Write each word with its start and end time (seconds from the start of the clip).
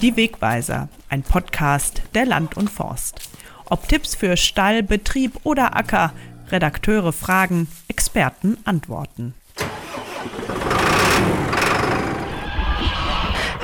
Die 0.00 0.16
Wegweiser, 0.16 0.88
ein 1.08 1.24
Podcast 1.24 2.02
der 2.14 2.24
Land 2.24 2.56
und 2.56 2.70
Forst. 2.70 3.28
Ob 3.68 3.88
Tipps 3.88 4.14
für 4.14 4.36
Stall, 4.36 4.84
Betrieb 4.84 5.32
oder 5.42 5.76
Acker, 5.76 6.12
Redakteure 6.52 7.12
fragen, 7.12 7.66
Experten 7.88 8.58
antworten. 8.64 9.34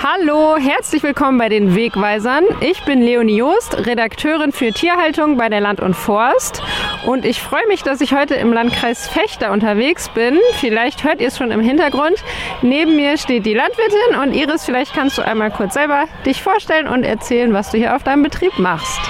Hallo, 0.03 0.57
herzlich 0.59 1.05
willkommen 1.05 1.39
bei 1.39 1.49
den 1.49 1.77
Wegweisern. 1.77 2.45
Ich 2.61 2.85
bin 2.85 3.01
Leonie 3.01 3.39
Joost, 3.39 3.87
Redakteurin 3.87 4.51
für 4.51 4.73
Tierhaltung 4.73 5.37
bei 5.37 5.49
der 5.49 5.61
Land 5.61 5.79
und 5.79 5.95
Forst. 5.95 6.63
Und 7.07 7.27
ich 7.27 7.43
freue 7.43 7.67
mich, 7.69 7.83
dass 7.83 8.01
ich 8.01 8.15
heute 8.15 8.35
im 8.35 8.53
Landkreis 8.53 9.09
Fechter 9.09 9.53
unterwegs 9.53 10.09
bin. 10.09 10.39
Vielleicht 10.55 11.05
hört 11.05 11.21
ihr 11.21 11.29
es 11.29 11.37
schon 11.37 11.51
im 11.51 11.61
Hintergrund. 11.61 12.17
Neben 12.63 12.97
mir 12.97 13.19
steht 13.19 13.45
die 13.45 13.55
Landwirtin 13.55 14.19
und 14.23 14.33
Iris, 14.33 14.65
vielleicht 14.65 14.95
kannst 14.95 15.19
du 15.19 15.23
einmal 15.23 15.51
kurz 15.51 15.75
selber 15.75 16.05
dich 16.25 16.43
vorstellen 16.43 16.89
und 16.89 17.05
erzählen, 17.05 17.53
was 17.53 17.71
du 17.71 17.77
hier 17.77 17.95
auf 17.95 18.05
deinem 18.05 18.23
Betrieb 18.23 18.59
machst. 18.59 19.01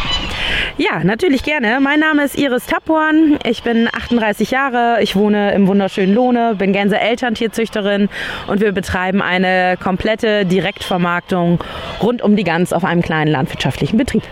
Ja, 0.76 1.04
natürlich 1.04 1.44
gerne. 1.44 1.78
Mein 1.80 2.00
Name 2.00 2.24
ist 2.24 2.36
Iris 2.36 2.66
Taporn. 2.66 3.38
Ich 3.44 3.62
bin 3.62 3.88
38 3.92 4.50
Jahre. 4.50 4.98
Ich 5.02 5.14
wohne 5.14 5.54
im 5.54 5.68
wunderschönen 5.68 6.12
Lohne, 6.12 6.56
bin 6.56 6.72
Gänse 6.72 6.98
Elterntierzüchterin 6.98 8.08
und 8.48 8.60
wir 8.60 8.72
betreiben 8.72 9.22
eine 9.22 9.76
komplette 9.80 10.44
Direktvermarktung 10.44 11.62
rund 12.02 12.22
um 12.22 12.34
die 12.34 12.42
Gans 12.42 12.72
auf 12.72 12.84
einem 12.84 13.02
kleinen 13.02 13.30
landwirtschaftlichen 13.30 13.98
Betrieb. 13.98 14.24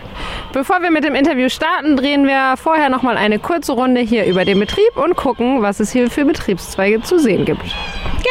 Bevor 0.52 0.82
wir 0.82 0.90
mit 0.90 1.04
dem 1.04 1.14
Interview 1.14 1.48
starten, 1.48 1.96
drehen 1.96 2.26
wir 2.26 2.56
vorher 2.56 2.88
noch 2.88 3.02
mal 3.02 3.16
eine 3.16 3.38
kurze 3.38 3.70
Runde 3.70 4.00
hier 4.00 4.24
über 4.24 4.44
den 4.44 4.58
Betrieb 4.58 4.96
und 4.96 5.14
gucken, 5.14 5.62
was 5.62 5.78
es 5.78 5.92
hier 5.92 6.10
für 6.10 6.24
Betriebszweige 6.24 7.02
zu 7.02 7.20
sehen 7.20 7.44
gibt. 7.44 7.62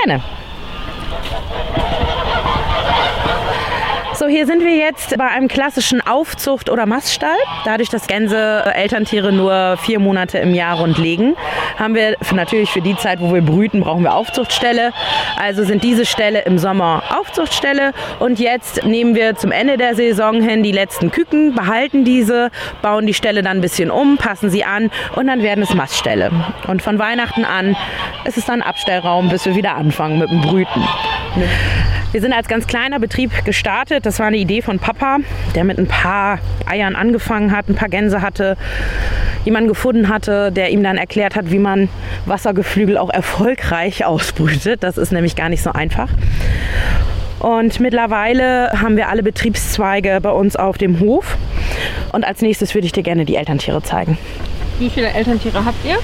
Gerne. 0.03 0.21
So, 4.22 4.27
hier 4.27 4.46
sind 4.46 4.64
wir 4.64 4.76
jetzt 4.76 5.18
bei 5.18 5.27
einem 5.30 5.48
klassischen 5.48 6.00
Aufzucht- 6.00 6.70
oder 6.70 6.86
Maststall. 6.86 7.40
Dadurch, 7.66 7.90
dass 7.90 8.05
Gänse 8.05 8.38
äh, 8.68 8.84
Elterntiere 8.84 9.32
nur 9.32 9.77
vier 9.77 9.98
Monate 9.98 10.38
im 10.38 10.54
Jahr 10.54 10.77
rund 10.77 11.00
legen, 11.00 11.36
haben 11.80 11.96
wir 11.96 12.16
natürlich 12.32 12.70
für 12.70 12.82
die 12.82 12.96
Zeit, 12.96 13.20
wo 13.20 13.34
wir 13.34 13.42
brüten, 13.42 13.82
brauchen 13.82 14.04
wir 14.04 14.14
Aufzuchtställe. 14.14 14.94
Also 15.38 15.64
sind 15.64 15.84
diese 15.84 16.05
Ställe 16.05 16.42
im 16.42 16.60
Sommer 16.60 17.02
Aufzuchtställe 17.20 17.94
und 18.20 18.40
jetzt 18.40 18.86
nehmen 18.86 19.16
wir 19.16 19.38
zum 19.38 19.52
Ende 19.52 19.77
der 19.77 19.96
Saison 19.96 20.40
hin 20.40 20.62
die 20.62 20.72
letzten 20.72 21.10
Küken, 21.10 21.55
behalten 21.55 22.05
diese, 22.05 22.52
bauen 22.84 23.08
die 23.08 23.16
Ställe 23.16 23.42
dann 23.42 23.58
ein 23.58 23.62
bisschen 23.62 23.90
um, 23.90 24.18
passen 24.18 24.52
sie 24.52 24.64
an 24.64 24.92
und 25.16 25.26
dann 25.26 25.42
werden 25.42 25.64
es 25.64 25.74
Mastställe. 25.74 26.30
Und 26.68 26.84
von 26.84 26.99
Weihnachten 26.99 27.44
an 27.44 27.76
ist 28.26 28.38
es 28.38 28.46
dann 28.46 28.62
Abstellraum, 28.62 29.30
bis 29.30 29.48
wir 29.48 29.55
wieder 29.55 29.74
anfangen 29.74 30.20
mit 30.20 30.30
dem 30.30 30.42
Brüten. 30.42 30.88
Wir 32.12 32.20
sind 32.20 32.34
als 32.34 32.49
ganz 32.49 32.67
kleiner 32.67 32.99
Betrieb 32.99 33.45
gestartet. 33.45 34.05
Das 34.05 34.20
war 34.20 34.27
eine 34.27 34.35
Idee 34.35 34.62
von 34.62 34.79
Papa, 34.79 35.20
der 35.55 35.63
mit 35.63 35.77
ein 35.77 35.87
paar 35.87 36.40
Eiern 36.65 36.95
angefangen 36.98 37.53
hat, 37.53 37.70
ein 37.70 37.76
paar 37.76 37.87
Gänse 37.87 38.21
hatte, 38.21 38.57
jemanden 39.45 39.70
gefunden 39.70 40.09
hatte, 40.09 40.51
der 40.51 40.71
ihm 40.71 40.84
dann 40.84 40.98
erklärt 40.98 41.35
hat, 41.35 41.51
wie 41.51 41.59
man 41.59 41.87
Wassergeflügel 42.26 42.98
auch 42.98 43.09
erfolgreich 43.09 44.03
ausbrütet. 44.03 44.84
Das 44.84 44.98
ist 44.98 45.13
nämlich 45.13 45.37
gar 45.37 45.48
nicht 45.48 45.63
so 45.63 45.71
einfach. 45.71 46.09
Und 47.40 47.79
mittlerweile 47.79 48.71
haben 48.81 48.98
wir 48.98 49.07
alle 49.07 49.23
Betriebszweige 49.23 50.20
bei 50.21 50.31
uns 50.31 50.57
auf 50.57 50.77
dem 50.77 50.99
Hof. 50.99 51.37
Und 52.12 52.25
als 52.25 52.41
nächstes 52.41 52.75
würde 52.75 52.87
ich 52.87 52.91
dir 52.91 53.03
gerne 53.03 53.23
die 53.23 53.37
Elterntiere 53.37 53.81
zeigen. 53.81 54.18
Wie 54.79 54.90
viele 54.90 55.07
Elterntiere 55.07 55.63
habt 55.63 55.85
ihr? 55.85 55.98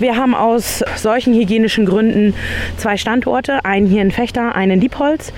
Wir 0.00 0.16
haben 0.16 0.34
aus 0.34 0.84
solchen 0.96 1.34
hygienischen 1.34 1.86
Gründen 1.86 2.34
zwei 2.76 2.96
Standorte, 2.96 3.64
einen 3.64 3.86
hier 3.86 4.02
in 4.02 4.10
Fechter, 4.10 4.54
einen 4.56 4.72
in 4.72 4.80
Diepholz. 4.80 5.32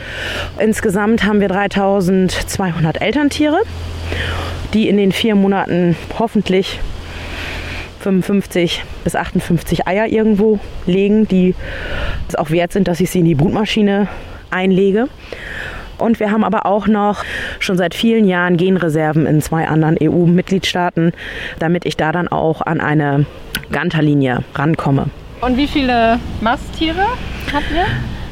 Insgesamt 0.59 1.25
haben 1.25 1.41
wir 1.41 1.49
3200 1.49 3.01
Elterntiere, 3.03 3.61
die 4.73 4.89
in 4.89 4.97
den 4.97 5.13
vier 5.13 5.35
Monaten 5.35 5.95
hoffentlich 6.19 6.81
55 8.01 8.83
bis 9.05 9.15
58 9.15 9.87
Eier 9.87 10.07
irgendwo 10.07 10.59
legen, 10.87 11.29
die 11.29 11.55
es 12.29 12.35
auch 12.35 12.51
wert 12.51 12.73
sind, 12.73 12.89
dass 12.89 13.01
ich 13.01 13.11
sie 13.11 13.19
in 13.19 13.25
die 13.27 13.35
Brutmaschine 13.35 14.09
einlege. 14.51 15.09
Und 15.99 16.21
wir 16.21 16.31
haben 16.31 16.45
aber 16.45 16.67
auch 16.67 16.87
noch 16.87 17.25
schon 17.59 17.77
seit 17.77 17.95
vielen 17.95 18.27
Jahren 18.27 18.57
Genreserven 18.57 19.27
in 19.27 19.41
zwei 19.41 19.67
anderen 19.69 19.97
EU-Mitgliedstaaten, 20.01 21.13
damit 21.59 21.87
ich 21.87 21.97
da 21.97 22.13
dann 22.13 22.29
auch 22.29 22.61
an 22.63 22.81
eine 22.81 23.27
Ganterlinie 23.73 24.41
rankomme. 24.55 25.07
Und 25.41 25.57
wie 25.57 25.67
viele 25.67 26.19
Masttiere 26.41 27.07
habt 27.53 27.71
ihr? 27.75 27.85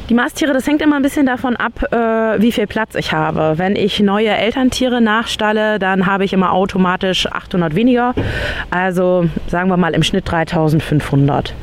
Die 0.09 0.13
Masttiere, 0.13 0.53
das 0.53 0.67
hängt 0.67 0.83
immer 0.83 0.97
ein 0.97 1.01
bisschen 1.01 1.25
davon 1.25 1.55
ab, 1.55 1.91
äh, 1.91 2.39
wie 2.39 2.51
viel 2.51 2.67
Platz 2.67 2.93
ich 2.93 3.11
habe. 3.11 3.53
Wenn 3.57 3.75
ich 3.75 3.99
neue 3.99 4.29
Elterntiere 4.29 5.01
nachstalle, 5.01 5.79
dann 5.79 6.05
habe 6.05 6.25
ich 6.25 6.33
immer 6.33 6.53
automatisch 6.53 7.25
800 7.25 7.73
weniger. 7.73 8.13
Also 8.69 9.27
sagen 9.47 9.67
wir 9.69 9.77
mal 9.77 9.95
im 9.95 10.03
Schnitt 10.03 10.29
3500. 10.29 11.55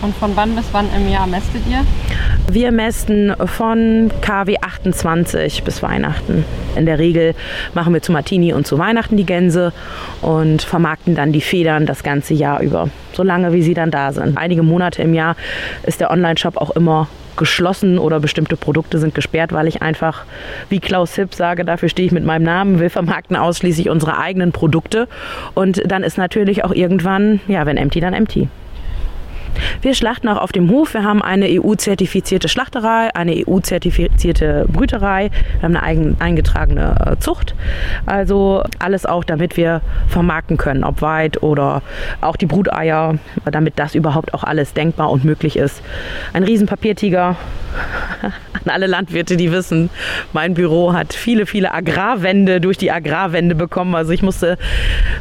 Und 0.00 0.14
von 0.14 0.36
wann 0.36 0.54
bis 0.54 0.66
wann 0.72 0.86
im 0.96 1.08
Jahr 1.08 1.26
mästet 1.26 1.62
ihr? 1.68 1.84
Wir 2.50 2.70
mästen 2.70 3.34
von 3.46 4.10
KW 4.20 4.56
28 4.58 5.64
bis 5.64 5.82
Weihnachten. 5.82 6.44
In 6.76 6.86
der 6.86 6.98
Regel 6.98 7.34
machen 7.74 7.92
wir 7.92 8.00
zu 8.00 8.12
Martini 8.12 8.52
und 8.52 8.66
zu 8.66 8.78
Weihnachten 8.78 9.16
die 9.16 9.26
Gänse 9.26 9.72
und 10.22 10.62
vermarkten 10.62 11.14
dann 11.14 11.32
die 11.32 11.40
Federn 11.40 11.84
das 11.84 12.02
ganze 12.02 12.34
Jahr 12.34 12.60
über, 12.60 12.88
solange 13.12 13.52
wie 13.52 13.62
sie 13.62 13.74
dann 13.74 13.90
da 13.90 14.12
sind. 14.12 14.38
Einige 14.38 14.62
Monate 14.62 15.02
im 15.02 15.14
Jahr 15.14 15.36
ist 15.84 16.00
der 16.00 16.10
Online-Shop 16.10 16.56
auch 16.56 16.70
immer 16.70 17.08
geschlossen 17.36 17.98
oder 17.98 18.20
bestimmte 18.20 18.56
Produkte 18.56 18.98
sind 18.98 19.14
gesperrt, 19.14 19.52
weil 19.52 19.68
ich 19.68 19.80
einfach, 19.80 20.24
wie 20.68 20.80
Klaus 20.80 21.14
Hipp 21.14 21.34
sage, 21.34 21.64
dafür 21.64 21.88
stehe 21.88 22.06
ich 22.06 22.12
mit 22.12 22.24
meinem 22.24 22.42
Namen, 22.42 22.80
wir 22.80 22.90
vermarkten 22.90 23.36
ausschließlich 23.36 23.88
unsere 23.88 24.18
eigenen 24.18 24.52
Produkte. 24.52 25.08
Und 25.54 25.82
dann 25.90 26.02
ist 26.02 26.18
natürlich 26.18 26.64
auch 26.64 26.72
irgendwann, 26.72 27.40
ja, 27.48 27.64
wenn 27.64 27.76
empty, 27.76 28.00
dann 28.00 28.14
empty. 28.14 28.48
Wir 29.82 29.94
schlachten 29.94 30.28
auch 30.28 30.40
auf 30.40 30.52
dem 30.52 30.70
Hof. 30.70 30.94
Wir 30.94 31.04
haben 31.04 31.22
eine 31.22 31.46
EU-zertifizierte 31.48 32.48
Schlachterei, 32.48 33.10
eine 33.14 33.44
EU-zertifizierte 33.46 34.66
Brüterei, 34.68 35.30
wir 35.54 35.62
haben 35.62 35.76
eine 35.76 35.82
eigen, 35.82 36.16
eingetragene 36.18 37.12
äh, 37.12 37.18
Zucht. 37.20 37.54
Also 38.06 38.62
alles 38.78 39.06
auch, 39.06 39.24
damit 39.24 39.56
wir 39.56 39.80
vermarkten 40.08 40.56
können, 40.56 40.84
ob 40.84 41.02
weit 41.02 41.42
oder 41.42 41.82
auch 42.20 42.36
die 42.36 42.46
Bruteier, 42.46 43.18
damit 43.50 43.78
das 43.78 43.94
überhaupt 43.94 44.34
auch 44.34 44.44
alles 44.44 44.72
denkbar 44.72 45.10
und 45.10 45.24
möglich 45.24 45.56
ist. 45.56 45.82
Ein 46.32 46.44
Riesenpapiertiger 46.44 47.36
an 48.64 48.70
alle 48.70 48.86
Landwirte, 48.86 49.36
die 49.36 49.52
wissen, 49.52 49.90
mein 50.32 50.54
Büro 50.54 50.92
hat 50.92 51.14
viele, 51.14 51.46
viele 51.46 51.72
Agrarwände 51.72 52.60
durch 52.60 52.78
die 52.78 52.90
Agrarwände 52.90 53.54
bekommen. 53.54 53.94
Also 53.94 54.12
ich 54.12 54.22
musste 54.22 54.58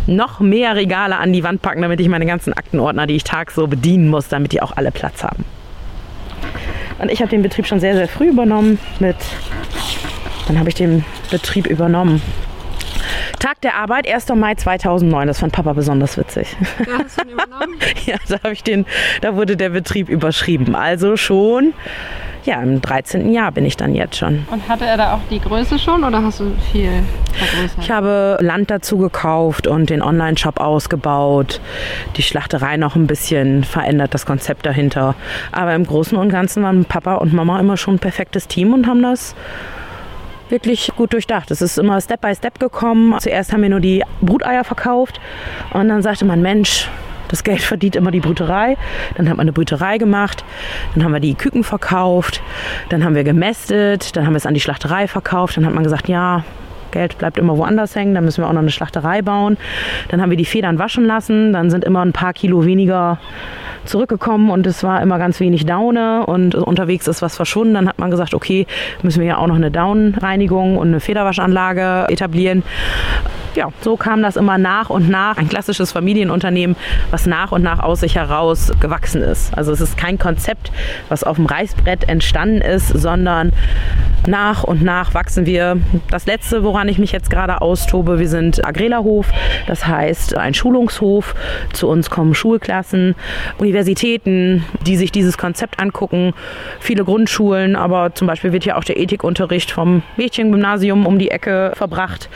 noch 0.07 0.39
mehr 0.39 0.75
Regale 0.75 1.17
an 1.17 1.33
die 1.33 1.43
Wand 1.43 1.61
packen, 1.61 1.81
damit 1.81 1.99
ich 1.99 2.09
meine 2.09 2.25
ganzen 2.25 2.53
Aktenordner, 2.53 3.07
die 3.07 3.15
ich 3.15 3.23
tags 3.23 3.55
so 3.55 3.67
bedienen 3.67 4.09
muss, 4.09 4.16
damit 4.25 4.51
die 4.51 4.61
auch 4.61 4.75
alle 4.75 4.91
Platz 4.91 5.23
haben. 5.23 5.45
Und 6.99 7.11
ich 7.11 7.19
habe 7.19 7.29
den 7.29 7.43
Betrieb 7.43 7.67
schon 7.67 7.79
sehr, 7.79 7.95
sehr 7.95 8.07
früh 8.07 8.29
übernommen. 8.29 8.79
Mit, 8.99 9.17
dann 10.47 10.59
habe 10.59 10.69
ich 10.69 10.75
den 10.75 11.05
Betrieb 11.29 11.67
übernommen. 11.67 12.21
Tag 13.39 13.61
der 13.61 13.75
Arbeit, 13.75 14.07
1. 14.11 14.29
Mai 14.35 14.55
2009. 14.55 15.27
Das 15.27 15.39
fand 15.39 15.53
Papa 15.53 15.73
besonders 15.73 16.17
witzig. 16.17 16.55
Ja, 16.79 16.99
hast 17.03 17.17
du 17.17 17.27
ihn 17.27 17.33
übernommen? 17.33 17.75
ja, 18.05 18.15
da, 18.27 18.37
habe 18.37 18.53
ich 18.53 18.63
den, 18.63 18.85
da 19.21 19.35
wurde 19.35 19.57
der 19.57 19.69
Betrieb 19.69 20.09
überschrieben. 20.09 20.75
Also 20.75 21.17
schon 21.17 21.73
ja, 22.47 22.61
im 22.61 22.81
13. 22.81 23.31
Jahr 23.33 23.51
bin 23.51 23.65
ich 23.65 23.75
dann 23.75 23.93
jetzt 23.93 24.15
schon. 24.15 24.45
Und 24.49 24.67
hatte 24.69 24.85
er 24.85 24.95
da 24.95 25.13
auch 25.13 25.19
die 25.29 25.39
Größe 25.39 25.77
schon 25.77 26.05
oder 26.05 26.23
hast 26.23 26.39
du 26.39 26.55
viel 26.71 26.89
vergrößert? 27.33 27.83
Ich 27.83 27.91
habe 27.91 28.37
Land 28.39 28.71
dazu 28.71 28.97
gekauft 28.97 29.67
und 29.67 29.89
den 29.89 30.01
Online-Shop 30.01 30.59
ausgebaut, 30.61 31.59
die 32.15 32.23
Schlachterei 32.23 32.77
noch 32.77 32.95
ein 32.95 33.05
bisschen 33.05 33.65
verändert, 33.65 34.13
das 34.13 34.25
Konzept 34.25 34.65
dahinter. 34.65 35.13
Aber 35.51 35.75
im 35.75 35.85
Großen 35.85 36.17
und 36.17 36.29
Ganzen 36.29 36.63
waren 36.63 36.85
Papa 36.85 37.15
und 37.15 37.33
Mama 37.33 37.59
immer 37.59 37.75
schon 37.75 37.95
ein 37.95 37.99
perfektes 37.99 38.47
Team 38.47 38.73
und 38.73 38.87
haben 38.87 39.03
das 39.03 39.35
wirklich 40.49 40.91
gut 40.95 41.13
durchdacht. 41.13 41.51
Es 41.51 41.61
ist 41.61 41.77
immer 41.77 41.99
Step 42.01 42.21
by 42.21 42.33
Step 42.35 42.59
gekommen. 42.59 43.15
Zuerst 43.19 43.53
haben 43.53 43.61
wir 43.61 43.69
nur 43.69 43.79
die 43.79 44.03
Bruteier 44.21 44.63
verkauft 44.63 45.19
und 45.73 45.87
dann 45.89 46.01
sagte 46.01 46.25
man, 46.25 46.41
Mensch, 46.41 46.89
das 47.27 47.43
Geld 47.43 47.61
verdient 47.61 47.95
immer 47.95 48.11
die 48.11 48.19
Brüterei. 48.21 48.77
Dann 49.15 49.27
hat 49.29 49.37
man 49.37 49.43
eine 49.43 49.51
Brüterei 49.51 49.97
gemacht. 49.97 50.45
Dann 50.93 51.03
haben 51.03 51.11
wir 51.11 51.19
die 51.19 51.35
Küken 51.35 51.63
verkauft. 51.63 52.41
Dann 52.89 53.03
haben 53.03 53.15
wir 53.15 53.23
gemästet. 53.23 54.15
Dann 54.15 54.25
haben 54.25 54.33
wir 54.33 54.37
es 54.37 54.45
an 54.45 54.53
die 54.53 54.61
Schlachterei 54.61 55.07
verkauft. 55.07 55.57
Dann 55.57 55.65
hat 55.65 55.73
man 55.73 55.83
gesagt, 55.83 56.07
ja, 56.07 56.43
Geld 56.91 57.17
bleibt 57.17 57.37
immer 57.37 57.57
woanders 57.57 57.95
hängen, 57.95 58.15
dann 58.15 58.25
müssen 58.25 58.43
wir 58.43 58.47
auch 58.47 58.53
noch 58.53 58.61
eine 58.61 58.71
Schlachterei 58.71 59.21
bauen. 59.21 59.57
Dann 60.09 60.21
haben 60.21 60.29
wir 60.29 60.37
die 60.37 60.45
Federn 60.45 60.79
waschen 60.79 61.05
lassen, 61.05 61.53
dann 61.53 61.69
sind 61.69 61.83
immer 61.83 62.03
ein 62.03 62.13
paar 62.13 62.33
Kilo 62.33 62.65
weniger 62.65 63.19
zurückgekommen 63.87 64.49
und 64.49 64.67
es 64.67 64.83
war 64.83 65.01
immer 65.01 65.17
ganz 65.17 65.39
wenig 65.39 65.65
Daune 65.65 66.25
und 66.25 66.55
unterwegs 66.55 67.07
ist 67.07 67.21
was 67.21 67.35
verschwunden. 67.35 67.73
Dann 67.73 67.87
hat 67.87 67.99
man 67.99 68.11
gesagt, 68.11 68.33
okay, 68.33 68.67
müssen 69.01 69.19
wir 69.19 69.27
ja 69.27 69.37
auch 69.37 69.47
noch 69.47 69.55
eine 69.55 69.71
Daunenreinigung 69.71 70.77
und 70.77 70.87
eine 70.89 70.99
Federwaschanlage 70.99 72.05
etablieren 72.09 72.63
ja, 73.57 73.69
so 73.81 73.97
kam 73.97 74.21
das 74.21 74.35
immer 74.35 74.59
nach 74.59 74.91
und 74.91 75.09
nach. 75.09 75.37
Ein 75.37 75.49
klassisches 75.49 75.91
Familienunternehmen, 75.91 76.75
was 77.09 77.25
nach 77.25 77.51
und 77.51 77.63
nach 77.63 77.79
aus 77.79 78.01
sich 78.01 78.15
heraus 78.15 78.71
gewachsen 78.79 79.23
ist. 79.23 79.57
Also 79.57 79.71
es 79.71 79.81
ist 79.81 79.97
kein 79.97 80.19
Konzept, 80.19 80.71
was 81.09 81.23
auf 81.23 81.37
dem 81.37 81.47
Reißbrett 81.47 82.07
entstanden 82.07 82.61
ist, 82.61 82.89
sondern 82.89 83.51
nach 84.27 84.63
und 84.63 84.83
nach 84.83 85.15
wachsen 85.15 85.47
wir. 85.47 85.77
Das 86.11 86.27
letzte, 86.27 86.63
woran 86.63 86.87
ich 86.87 86.99
mich 86.99 87.11
jetzt 87.11 87.31
gerade 87.31 87.61
austobe, 87.61 88.19
wir 88.19 88.29
sind 88.29 88.63
Agrela-Hof, 88.63 89.31
das 89.65 89.87
heißt 89.87 90.37
ein 90.37 90.53
Schulungshof. 90.53 91.33
Zu 91.73 91.87
uns 91.87 92.11
kommen 92.11 92.35
Schulklassen, 92.35 93.15
Universitäten, 93.57 93.76
die 93.83 94.95
sich 94.95 95.11
dieses 95.11 95.37
Konzept 95.37 95.79
angucken, 95.79 96.33
viele 96.79 97.03
Grundschulen, 97.03 97.75
aber 97.75 98.13
zum 98.13 98.27
Beispiel 98.27 98.53
wird 98.53 98.63
hier 98.63 98.77
auch 98.77 98.83
der 98.83 98.99
Ethikunterricht 98.99 99.71
vom 99.71 100.03
Mädchengymnasium 100.15 101.05
um 101.05 101.19
die 101.19 101.31
Ecke 101.31 101.71
verbracht, 101.75 102.29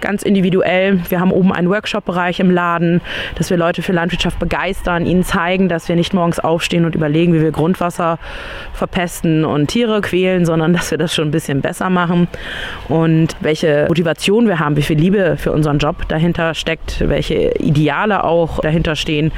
ganz 0.00 0.22
individuell. 0.22 1.00
Wir 1.08 1.20
haben 1.20 1.32
oben 1.32 1.52
einen 1.52 1.70
Workshop-Bereich 1.70 2.40
im 2.40 2.50
Laden, 2.50 3.00
dass 3.36 3.50
wir 3.50 3.56
Leute 3.56 3.82
für 3.82 3.92
Landwirtschaft 3.92 4.38
begeistern, 4.38 5.06
ihnen 5.06 5.24
zeigen, 5.24 5.68
dass 5.68 5.88
wir 5.88 5.96
nicht 5.96 6.14
morgens 6.14 6.38
aufstehen 6.38 6.84
und 6.84 6.94
überlegen, 6.94 7.34
wie 7.34 7.40
wir 7.40 7.50
Grundwasser 7.50 8.18
verpesten 8.72 9.44
und 9.44 9.68
Tiere 9.68 10.00
quälen, 10.00 10.44
sondern 10.44 10.72
dass 10.72 10.90
wir 10.90 10.98
das 10.98 11.14
schon 11.14 11.28
ein 11.28 11.30
bisschen 11.30 11.60
besser 11.60 11.90
machen 11.90 12.28
und 12.88 13.36
welche 13.40 13.86
Motivation 13.88 14.46
wir 14.46 14.58
haben, 14.58 14.76
wie 14.76 14.82
viel 14.82 14.98
Liebe 14.98 15.36
für 15.36 15.52
unseren 15.52 15.78
Job 15.78 16.08
dahinter 16.08 16.54
steckt, 16.54 17.08
welche 17.08 17.52
Ideale 17.58 18.24
auch 18.24 18.60
dahinter 18.60 18.96
stehen. 18.96 19.32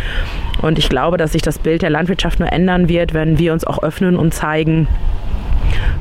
Und 0.63 0.79
ich 0.79 0.89
glaube, 0.89 1.17
dass 1.17 1.33
sich 1.33 1.40
das 1.43 1.59
Bild 1.59 1.83
der 1.83 1.91
Landwirtschaft 1.91 2.41
nur 2.41 2.53
ändern 2.53 2.89
wird, 2.89 3.15
wenn 3.15 3.39
wir 3.39 3.53
uns 3.53 3.65
auch 3.65 3.83
öffnen 3.83 4.17
und 4.17 4.33
zeigen, 4.35 4.89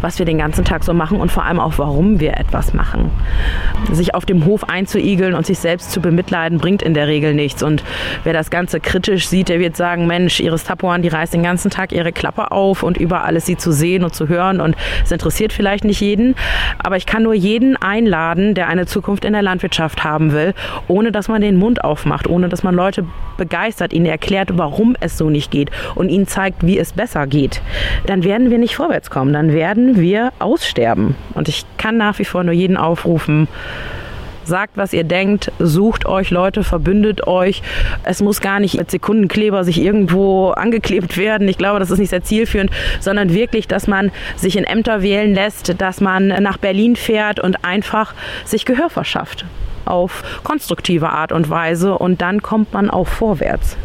was 0.01 0.19
wir 0.19 0.25
den 0.25 0.37
ganzen 0.37 0.65
Tag 0.65 0.83
so 0.83 0.93
machen 0.93 1.19
und 1.19 1.31
vor 1.31 1.45
allem 1.45 1.59
auch, 1.59 1.73
warum 1.77 2.19
wir 2.19 2.37
etwas 2.37 2.73
machen. 2.73 3.11
Sich 3.91 4.13
auf 4.15 4.25
dem 4.25 4.45
Hof 4.45 4.69
einzuigeln 4.69 5.33
und 5.35 5.45
sich 5.45 5.59
selbst 5.59 5.91
zu 5.91 6.01
bemitleiden, 6.01 6.57
bringt 6.57 6.81
in 6.81 6.93
der 6.93 7.07
Regel 7.07 7.33
nichts. 7.33 7.63
Und 7.63 7.83
wer 8.23 8.33
das 8.33 8.49
Ganze 8.49 8.79
kritisch 8.79 9.27
sieht, 9.27 9.49
der 9.49 9.59
wird 9.59 9.75
sagen, 9.75 10.07
Mensch, 10.07 10.39
Iris 10.39 10.63
Tapuan, 10.63 11.01
die 11.01 11.07
reißt 11.09 11.33
den 11.33 11.43
ganzen 11.43 11.71
Tag 11.71 11.91
ihre 11.91 12.11
Klappe 12.11 12.51
auf 12.51 12.83
und 12.83 12.97
überall 12.97 13.35
ist 13.35 13.45
sie 13.45 13.57
zu 13.57 13.71
sehen 13.71 14.03
und 14.03 14.13
zu 14.13 14.27
hören 14.27 14.61
und 14.61 14.75
es 15.03 15.11
interessiert 15.11 15.53
vielleicht 15.53 15.83
nicht 15.83 16.01
jeden. 16.01 16.35
Aber 16.77 16.97
ich 16.97 17.05
kann 17.05 17.23
nur 17.23 17.33
jeden 17.33 17.77
einladen, 17.77 18.53
der 18.53 18.67
eine 18.67 18.85
Zukunft 18.85 19.25
in 19.25 19.33
der 19.33 19.41
Landwirtschaft 19.41 20.03
haben 20.03 20.31
will, 20.31 20.53
ohne 20.87 21.11
dass 21.11 21.27
man 21.27 21.41
den 21.41 21.57
Mund 21.57 21.83
aufmacht, 21.83 22.27
ohne 22.27 22.49
dass 22.49 22.63
man 22.63 22.75
Leute 22.75 23.05
begeistert, 23.37 23.93
ihnen 23.93 24.05
erklärt, 24.05 24.49
warum 24.53 24.95
es 24.99 25.17
so 25.17 25.29
nicht 25.29 25.49
geht 25.49 25.71
und 25.95 26.09
ihnen 26.09 26.27
zeigt, 26.27 26.65
wie 26.65 26.77
es 26.77 26.93
besser 26.93 27.25
geht. 27.25 27.61
Dann 28.05 28.23
werden 28.23 28.51
wir 28.51 28.57
nicht 28.57 28.75
vorwärts 28.75 29.09
kommen. 29.09 29.33
Dann 29.33 29.53
werden 29.53 29.68
wir 29.77 30.31
aussterben. 30.39 31.15
Und 31.33 31.47
ich 31.47 31.65
kann 31.77 31.97
nach 31.97 32.19
wie 32.19 32.25
vor 32.25 32.43
nur 32.43 32.53
jeden 32.53 32.77
aufrufen, 32.77 33.47
sagt, 34.45 34.75
was 34.75 34.93
ihr 34.93 35.03
denkt, 35.03 35.51
sucht 35.59 36.05
euch 36.05 36.31
Leute, 36.31 36.63
verbündet 36.63 37.27
euch. 37.27 37.61
Es 38.03 38.21
muss 38.21 38.41
gar 38.41 38.59
nicht 38.59 38.77
mit 38.77 38.91
Sekundenkleber 38.91 39.63
sich 39.63 39.79
irgendwo 39.79 40.49
angeklebt 40.49 41.17
werden. 41.17 41.47
Ich 41.47 41.57
glaube, 41.57 41.79
das 41.79 41.91
ist 41.91 41.99
nicht 41.99 42.09
sehr 42.09 42.23
zielführend, 42.23 42.71
sondern 42.99 43.33
wirklich, 43.33 43.67
dass 43.67 43.87
man 43.87 44.11
sich 44.35 44.57
in 44.57 44.63
Ämter 44.65 45.01
wählen 45.01 45.33
lässt, 45.33 45.79
dass 45.79 46.01
man 46.01 46.27
nach 46.27 46.57
Berlin 46.57 46.95
fährt 46.95 47.39
und 47.39 47.63
einfach 47.63 48.13
sich 48.43 48.65
Gehör 48.65 48.89
verschafft 48.89 49.45
auf 49.85 50.23
konstruktive 50.43 51.09
Art 51.09 51.31
und 51.31 51.49
Weise 51.49 51.97
und 51.97 52.21
dann 52.21 52.41
kommt 52.41 52.73
man 52.73 52.89
auch 52.89 53.07
vorwärts. 53.07 53.77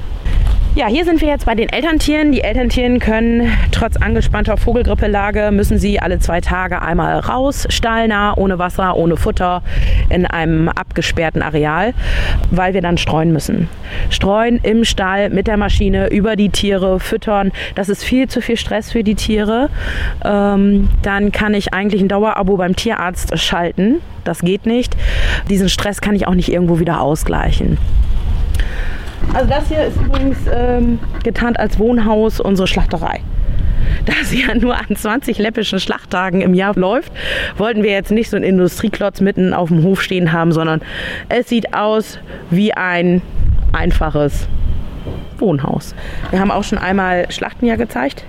Ja, 0.77 0.89
hier 0.89 1.05
sind 1.05 1.21
wir 1.21 1.29
jetzt 1.29 1.47
bei 1.47 1.55
den 1.55 1.69
Elterntieren. 1.69 2.33
Die 2.33 2.41
Elterntieren 2.41 2.99
können 2.99 3.53
trotz 3.71 3.97
angespannter 3.97 4.57
Vogelgrippelage 4.57 5.53
müssen 5.53 5.79
sie 5.79 6.01
alle 6.01 6.19
zwei 6.19 6.41
Tage 6.41 6.83
einmal 6.83 7.21
raus, 7.21 7.69
stallnah, 7.71 8.37
ohne 8.37 8.59
Wasser, 8.59 8.97
ohne 8.97 9.17
Futter, 9.17 9.63
in 10.11 10.27
einem 10.27 10.69
abgesperrten 10.69 11.43
Areal, 11.43 11.95
weil 12.51 12.75
wir 12.75 12.83
dann 12.83 12.99
streuen 12.99 13.33
müssen. 13.33 13.69
Streuen 14.11 14.59
im 14.65 14.85
Stall 14.85 15.31
mit 15.31 15.47
der 15.47 15.59
Maschine 15.59 16.09
über 16.11 16.35
die 16.35 16.49
Tiere, 16.49 16.99
füttern. 16.99 17.53
Das 17.77 17.89
ist 17.89 18.03
viel 18.03 18.27
zu 18.27 18.41
viel 18.41 18.57
Stress 18.57 18.91
für 18.91 19.05
die 19.05 19.15
Tiere. 19.15 19.71
Ähm, 20.25 20.89
dann 21.03 21.31
kann 21.31 21.55
ich 21.55 21.73
eigentlich 21.73 22.03
ein 22.03 22.09
Dauerabo 22.09 22.57
beim 22.57 22.75
Tierarzt 22.75 23.39
schalten. 23.39 24.01
Das 24.25 24.41
geht 24.41 24.67
nicht. 24.67 24.97
Diesen 25.49 25.69
Stress 25.69 26.01
kann 26.01 26.17
ich 26.17 26.27
auch 26.27 26.35
nicht 26.35 26.51
irgendwo 26.51 26.81
wieder 26.81 27.01
ausgleichen. 27.01 27.79
Also 29.33 29.49
das 29.49 29.69
hier 29.69 29.85
ist 29.85 29.97
übrigens 29.97 30.39
ähm, 30.53 30.99
getarnt 31.23 31.59
als 31.59 31.79
Wohnhaus 31.79 32.41
unsere 32.41 32.67
Schlachterei. 32.69 33.21
Da 34.07 34.13
sie 34.25 34.43
ja 34.43 34.55
nur 34.55 34.77
an 34.77 34.95
20 34.95 35.39
läppischen 35.39 35.81
Schlachttagen 35.81 36.41
im 36.41 36.55
Jahr 36.55 36.75
läuft, 36.77 37.13
wollten 37.57 37.83
wir 37.83 37.91
jetzt 37.91 38.11
nicht 38.11 38.31
so 38.31 38.37
einen 38.37 38.45
Industrieklotz 38.45 39.21
mitten 39.21 39.55
auf 39.55 39.69
dem 39.69 39.83
Hof 39.83 40.03
stehen 40.03 40.33
haben, 40.33 40.53
sondern 40.53 40.83
es 41.29 41.49
sieht 41.49 41.75
aus 41.75 42.19
wie 42.51 42.75
ein 42.75 43.23
einfaches 43.73 44.49
Wohnhaus. 45.45 45.95
Wir 46.31 46.41
haben 46.41 46.51
auch 46.51 46.65
schon 46.65 46.79
einmal 46.79 47.31
Schlachten 47.31 47.67
ja 47.67 47.77
gezeigt. 47.77 48.25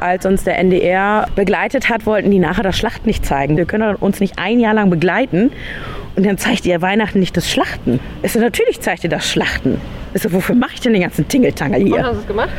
Als 0.00 0.26
uns 0.26 0.44
der 0.44 0.58
NDR 0.58 1.26
begleitet 1.36 1.88
hat, 1.88 2.04
wollten 2.06 2.30
die 2.30 2.38
nachher 2.38 2.62
das 2.62 2.76
Schlachten 2.76 3.06
nicht 3.06 3.24
zeigen. 3.24 3.56
Wir 3.56 3.64
können 3.64 3.94
uns 3.96 4.18
nicht 4.18 4.38
ein 4.38 4.60
Jahr 4.60 4.74
lang 4.74 4.90
begleiten 4.90 5.52
und 6.16 6.26
dann 6.26 6.36
zeigt 6.38 6.66
ihr 6.66 6.82
Weihnachten 6.82 7.20
nicht 7.20 7.36
das 7.36 7.50
Schlachten. 7.50 8.00
Ich 8.22 8.32
so, 8.32 8.40
natürlich 8.40 8.80
zeigt 8.80 9.04
ihr 9.04 9.10
das 9.10 9.30
Schlachten. 9.30 9.80
Ich 10.14 10.22
so, 10.22 10.32
wofür 10.32 10.54
mache 10.54 10.72
ich 10.74 10.80
denn 10.80 10.92
den 10.92 11.02
ganzen 11.02 11.28
Tingeltangel 11.28 11.82
hier? 11.82 11.96
Und 11.96 12.04
hast 12.04 12.14
du 12.14 12.20
es 12.20 12.26
gemacht? 12.26 12.50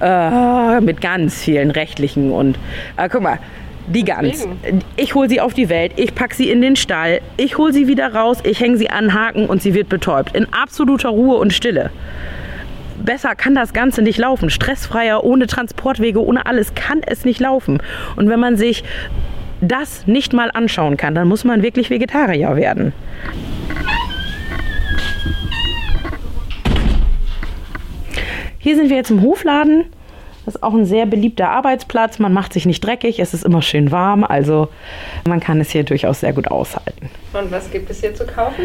Äh, 0.00 0.80
mit 0.80 1.00
ganz 1.00 1.42
vielen 1.42 1.70
rechtlichen 1.70 2.32
und. 2.32 2.58
Äh, 2.96 3.08
guck 3.08 3.22
mal, 3.22 3.38
die 3.86 4.04
Gans. 4.04 4.48
Ich 4.96 5.14
hole 5.14 5.28
sie 5.28 5.40
auf 5.40 5.54
die 5.54 5.68
Welt, 5.68 5.92
ich 5.96 6.14
packe 6.14 6.34
sie 6.34 6.50
in 6.50 6.60
den 6.60 6.76
Stall, 6.76 7.20
ich 7.36 7.58
hole 7.58 7.72
sie 7.72 7.86
wieder 7.86 8.12
raus, 8.14 8.38
ich 8.42 8.60
hänge 8.60 8.76
sie 8.76 8.90
an 8.90 9.14
Haken 9.14 9.46
und 9.46 9.62
sie 9.62 9.74
wird 9.74 9.88
betäubt. 9.88 10.36
In 10.36 10.52
absoluter 10.52 11.10
Ruhe 11.10 11.36
und 11.36 11.52
Stille. 11.52 11.90
Besser 13.06 13.36
kann 13.36 13.54
das 13.54 13.72
Ganze 13.72 14.02
nicht 14.02 14.18
laufen. 14.18 14.50
Stressfreier, 14.50 15.22
ohne 15.22 15.46
Transportwege, 15.46 16.22
ohne 16.22 16.44
alles 16.44 16.74
kann 16.74 17.02
es 17.06 17.24
nicht 17.24 17.38
laufen. 17.38 17.80
Und 18.16 18.28
wenn 18.28 18.40
man 18.40 18.56
sich 18.56 18.82
das 19.60 20.08
nicht 20.08 20.32
mal 20.32 20.50
anschauen 20.52 20.96
kann, 20.96 21.14
dann 21.14 21.28
muss 21.28 21.44
man 21.44 21.62
wirklich 21.62 21.88
Vegetarier 21.88 22.56
werden. 22.56 22.92
Hier 28.58 28.74
sind 28.74 28.90
wir 28.90 28.96
jetzt 28.96 29.10
im 29.10 29.22
Hofladen. 29.22 29.84
Das 30.46 30.54
ist 30.54 30.62
auch 30.62 30.72
ein 30.72 30.86
sehr 30.86 31.06
beliebter 31.06 31.50
Arbeitsplatz. 31.50 32.20
Man 32.20 32.32
macht 32.32 32.52
sich 32.52 32.66
nicht 32.66 32.82
dreckig, 32.82 33.18
es 33.18 33.34
ist 33.34 33.44
immer 33.44 33.62
schön 33.62 33.90
warm, 33.90 34.22
also 34.24 34.68
man 35.26 35.40
kann 35.40 35.60
es 35.60 35.70
hier 35.70 35.82
durchaus 35.82 36.20
sehr 36.20 36.32
gut 36.32 36.48
aushalten. 36.48 37.10
Und 37.32 37.50
was 37.50 37.70
gibt 37.70 37.90
es 37.90 38.00
hier 38.00 38.14
zu 38.14 38.24
kaufen? 38.24 38.64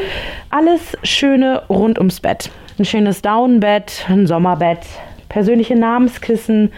Alles 0.51 0.95
Schöne 1.03 1.63
rund 1.69 1.97
ums 1.97 2.19
Bett. 2.19 2.51
Ein 2.77 2.85
schönes 2.85 3.21
Daunenbett, 3.23 4.05
ein 4.07 4.27
Sommerbett, 4.27 4.85
persönliche 5.27 5.75
Namenskissen, 5.75 6.71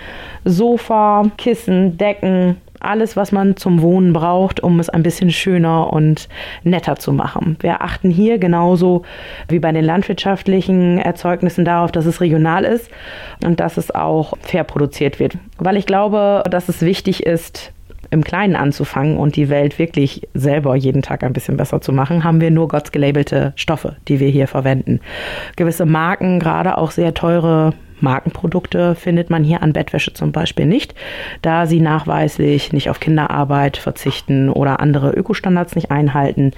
Sofa, 0.46 1.26
Kissen, 1.38 1.98
Decken, 1.98 2.62
alles, 2.86 3.16
was 3.16 3.32
man 3.32 3.58
zum 3.58 3.82
Wohnen 3.82 4.14
braucht, 4.14 4.62
um 4.62 4.80
es 4.80 4.90
ein 4.90 5.04
bisschen 5.04 5.32
schöner 5.32 5.92
und 5.92 6.28
netter 6.64 6.96
zu 6.96 7.14
machen. 7.14 7.58
Wir 7.60 7.82
achten 7.82 8.10
hier 8.10 8.38
genauso 8.38 9.04
wie 9.48 9.60
bei 9.60 9.72
den 9.72 9.84
landwirtschaftlichen 9.84 10.98
Erzeugnissen 10.98 11.66
darauf, 11.66 11.92
dass 11.92 12.06
es 12.06 12.22
regional 12.22 12.64
ist 12.64 12.90
und 13.44 13.60
dass 13.60 13.78
es 13.78 13.94
auch 13.94 14.34
fair 14.42 14.64
produziert 14.64 15.20
wird. 15.20 15.38
Weil 15.58 15.78
ich 15.78 15.86
glaube, 15.86 16.44
dass 16.50 16.70
es 16.70 16.82
wichtig 16.82 17.26
ist, 17.26 17.74
im 18.14 18.24
Kleinen 18.24 18.56
anzufangen 18.56 19.18
und 19.18 19.36
die 19.36 19.50
Welt 19.50 19.80
wirklich 19.80 20.28
selber 20.34 20.76
jeden 20.76 21.02
Tag 21.02 21.24
ein 21.24 21.34
bisschen 21.34 21.58
besser 21.58 21.82
zu 21.82 21.92
machen, 21.92 22.24
haben 22.24 22.42
wir 22.42 22.52
nur 22.52 22.68
Gotts 22.68 22.92
gelabelte 22.92 23.54
Stoffe, 23.56 23.96
die 24.08 24.20
wir 24.20 24.30
hier 24.30 24.48
verwenden. 24.48 25.00
Gewisse 25.56 25.86
Marken, 25.86 26.40
gerade 26.40 26.78
auch 26.78 26.92
sehr 26.92 27.14
teure 27.16 27.74
Markenprodukte 28.04 28.96
findet 28.96 29.30
man 29.30 29.44
hier 29.44 29.64
an 29.64 29.74
Bettwäsche 29.74 30.14
zum 30.14 30.32
Beispiel 30.32 30.66
nicht, 30.66 30.94
da 31.42 31.66
sie 31.66 31.80
nachweislich 31.80 32.74
nicht 32.74 32.90
auf 32.90 33.00
Kinderarbeit 33.00 33.78
verzichten 33.78 34.50
oder 34.50 34.80
andere 34.80 35.12
Ökostandards 35.12 35.76
nicht 35.76 35.90
einhalten. 35.90 36.52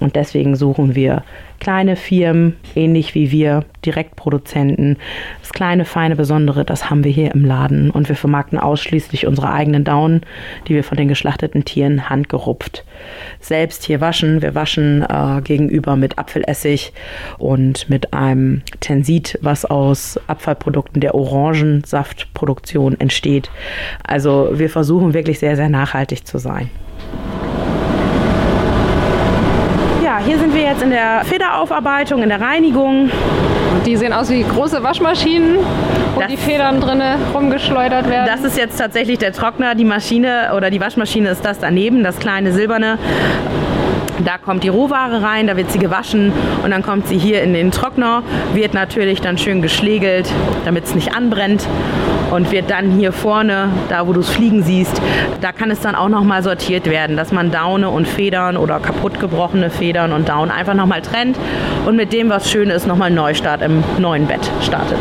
Und 0.00 0.16
deswegen 0.16 0.56
suchen 0.56 0.94
wir 0.94 1.22
kleine 1.60 1.94
Firmen, 1.94 2.56
ähnlich 2.74 3.14
wie 3.14 3.30
wir, 3.30 3.64
Direktproduzenten. 3.84 4.96
Das 5.40 5.52
kleine, 5.52 5.84
feine, 5.84 6.16
besondere, 6.16 6.64
das 6.64 6.90
haben 6.90 7.04
wir 7.04 7.12
hier 7.12 7.34
im 7.34 7.44
Laden. 7.44 7.90
Und 7.90 8.08
wir 8.08 8.16
vermarkten 8.16 8.58
ausschließlich 8.58 9.26
unsere 9.26 9.52
eigenen 9.52 9.84
Daunen, 9.84 10.22
die 10.66 10.74
wir 10.74 10.84
von 10.84 10.96
den 10.96 11.08
geschlachteten 11.08 11.64
Tieren 11.64 12.08
handgerupft 12.08 12.84
selbst 13.40 13.84
hier 13.84 14.00
waschen. 14.00 14.42
Wir 14.42 14.54
waschen 14.54 15.02
äh, 15.02 15.40
gegenüber 15.42 15.96
mit 15.96 16.18
Apfelessig 16.18 16.92
und 17.38 17.88
mit 17.88 18.12
einem 18.12 18.62
Tensit, 18.80 19.38
was 19.42 19.64
aus 19.64 20.18
Abfallprodukten 20.26 21.00
der 21.00 21.14
Orangensaftproduktion 21.14 22.98
entsteht. 23.00 23.50
Also 24.06 24.50
wir 24.52 24.70
versuchen 24.70 25.14
wirklich 25.14 25.38
sehr, 25.38 25.56
sehr 25.56 25.68
nachhaltig 25.68 26.26
zu 26.26 26.38
sein. 26.38 26.70
Hier 30.30 30.38
sind 30.38 30.54
wir 30.54 30.62
jetzt 30.62 30.80
in 30.80 30.90
der 30.90 31.22
Federaufarbeitung, 31.24 32.22
in 32.22 32.28
der 32.28 32.40
Reinigung. 32.40 33.10
Die 33.84 33.96
sehen 33.96 34.12
aus 34.12 34.30
wie 34.30 34.44
große 34.44 34.80
Waschmaschinen, 34.80 35.56
wo 36.14 36.20
Das- 36.20 36.28
die 36.30 36.36
Federn 36.36 36.80
drinne 36.80 37.16
rumgeschleudert 37.34 38.08
werden. 38.08 38.26
Das 38.26 38.44
ist 38.44 38.56
jetzt 38.56 38.78
tatsächlich 38.78 39.18
der 39.18 39.32
Trockner. 39.32 39.74
Die 39.74 39.84
Maschine 39.84 40.52
oder 40.56 40.70
die 40.70 40.80
Waschmaschine 40.80 41.30
ist 41.30 41.44
das 41.44 41.58
daneben, 41.58 42.04
das 42.04 42.20
kleine 42.20 42.52
silberne. 42.52 42.96
Da 44.24 44.38
kommt 44.38 44.64
die 44.64 44.68
Rohware 44.68 45.22
rein, 45.22 45.46
da 45.46 45.56
wird 45.56 45.70
sie 45.70 45.78
gewaschen 45.78 46.32
und 46.62 46.70
dann 46.70 46.82
kommt 46.82 47.08
sie 47.08 47.18
hier 47.18 47.42
in 47.42 47.54
den 47.54 47.70
Trockner, 47.70 48.22
wird 48.54 48.74
natürlich 48.74 49.20
dann 49.20 49.38
schön 49.38 49.62
geschlägelt, 49.62 50.30
damit 50.64 50.84
es 50.84 50.94
nicht 50.94 51.14
anbrennt 51.14 51.66
und 52.30 52.50
wird 52.52 52.70
dann 52.70 52.90
hier 52.92 53.12
vorne, 53.12 53.70
da 53.88 54.06
wo 54.06 54.12
du 54.12 54.20
es 54.20 54.28
fliegen 54.28 54.62
siehst, 54.62 55.00
da 55.40 55.52
kann 55.52 55.70
es 55.70 55.80
dann 55.80 55.94
auch 55.94 56.08
nochmal 56.08 56.42
sortiert 56.42 56.86
werden, 56.86 57.16
dass 57.16 57.32
man 57.32 57.50
Daune 57.50 57.90
und 57.90 58.06
Federn 58.06 58.56
oder 58.56 58.78
kaputtgebrochene 58.78 59.70
Federn 59.70 60.12
und 60.12 60.28
Daun 60.28 60.50
einfach 60.50 60.74
nochmal 60.74 61.02
trennt 61.02 61.36
und 61.86 61.96
mit 61.96 62.12
dem, 62.12 62.28
was 62.30 62.50
schön 62.50 62.70
ist, 62.70 62.86
nochmal 62.86 63.10
Neustart 63.10 63.62
im 63.62 63.82
neuen 63.98 64.26
Bett 64.26 64.50
startet. 64.62 64.98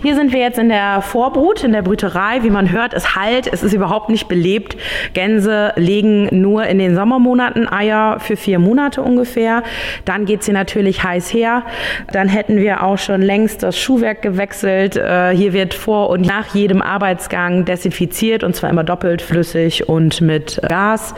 Hier 0.00 0.14
sind 0.14 0.32
wir 0.32 0.38
jetzt 0.38 0.60
in 0.60 0.68
der 0.68 1.02
Vorbrut, 1.02 1.64
in 1.64 1.72
der 1.72 1.82
Brüterei. 1.82 2.44
Wie 2.44 2.50
man 2.50 2.70
hört, 2.70 2.94
es 2.94 3.16
halt, 3.16 3.52
es 3.52 3.64
ist 3.64 3.72
überhaupt 3.72 4.10
nicht 4.10 4.28
belebt. 4.28 4.76
Gänse 5.12 5.72
legen 5.74 6.28
nur 6.30 6.66
in 6.66 6.78
den 6.78 6.94
Sommermonaten 6.94 7.66
Eier 7.68 8.20
für 8.20 8.36
vier 8.36 8.60
Monate 8.60 9.02
ungefähr. 9.02 9.64
Dann 10.04 10.24
geht 10.24 10.44
sie 10.44 10.52
natürlich 10.52 11.02
heiß 11.02 11.34
her. 11.34 11.64
Dann 12.12 12.28
hätten 12.28 12.58
wir 12.58 12.84
auch 12.84 12.96
schon 12.96 13.22
längst 13.22 13.64
das 13.64 13.76
Schuhwerk 13.76 14.22
gewechselt. 14.22 14.96
Äh, 14.96 15.34
Hier 15.34 15.52
wird 15.52 15.74
vor 15.74 16.10
und 16.10 16.24
nach 16.24 16.54
jedem 16.54 16.80
Arbeitsgang 16.80 17.64
desinfiziert 17.64 18.44
und 18.44 18.54
zwar 18.54 18.70
immer 18.70 18.84
doppelt 18.84 19.20
flüssig 19.20 19.88
und 19.88 20.20
mit 20.20 20.60
Gas. 20.68 21.12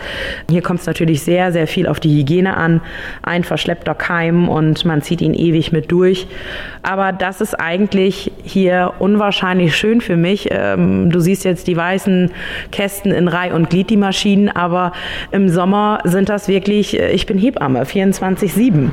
Hier 0.48 0.62
kommt 0.62 0.80
es 0.80 0.86
natürlich 0.86 1.20
sehr, 1.22 1.52
sehr 1.52 1.66
viel 1.66 1.86
auf 1.86 2.00
die 2.00 2.18
Hygiene 2.18 2.56
an. 2.56 2.80
Ein 3.22 3.44
verschleppter 3.44 3.94
Keim 3.94 4.48
und 4.48 4.86
man 4.86 5.02
zieht 5.02 5.20
ihn 5.20 5.34
ewig 5.34 5.70
mit 5.70 5.92
durch. 5.92 6.26
Aber 6.82 7.12
das 7.12 7.42
ist 7.42 7.60
eigentlich 7.60 8.32
hier 8.42 8.69
unwahrscheinlich 8.98 9.76
schön 9.76 10.00
für 10.00 10.16
mich. 10.16 10.48
Ähm, 10.50 11.10
du 11.10 11.20
siehst 11.20 11.44
jetzt 11.44 11.66
die 11.66 11.76
weißen 11.76 12.30
Kästen 12.72 13.12
in 13.12 13.28
Reih 13.28 13.54
und 13.54 13.70
Glied, 13.70 13.90
die 13.90 13.96
Maschinen, 13.96 14.48
aber 14.48 14.92
im 15.30 15.48
Sommer 15.48 16.00
sind 16.04 16.28
das 16.28 16.48
wirklich, 16.48 16.98
äh, 16.98 17.10
ich 17.12 17.26
bin 17.26 17.38
Hebamme, 17.38 17.84
24-7. 17.84 18.90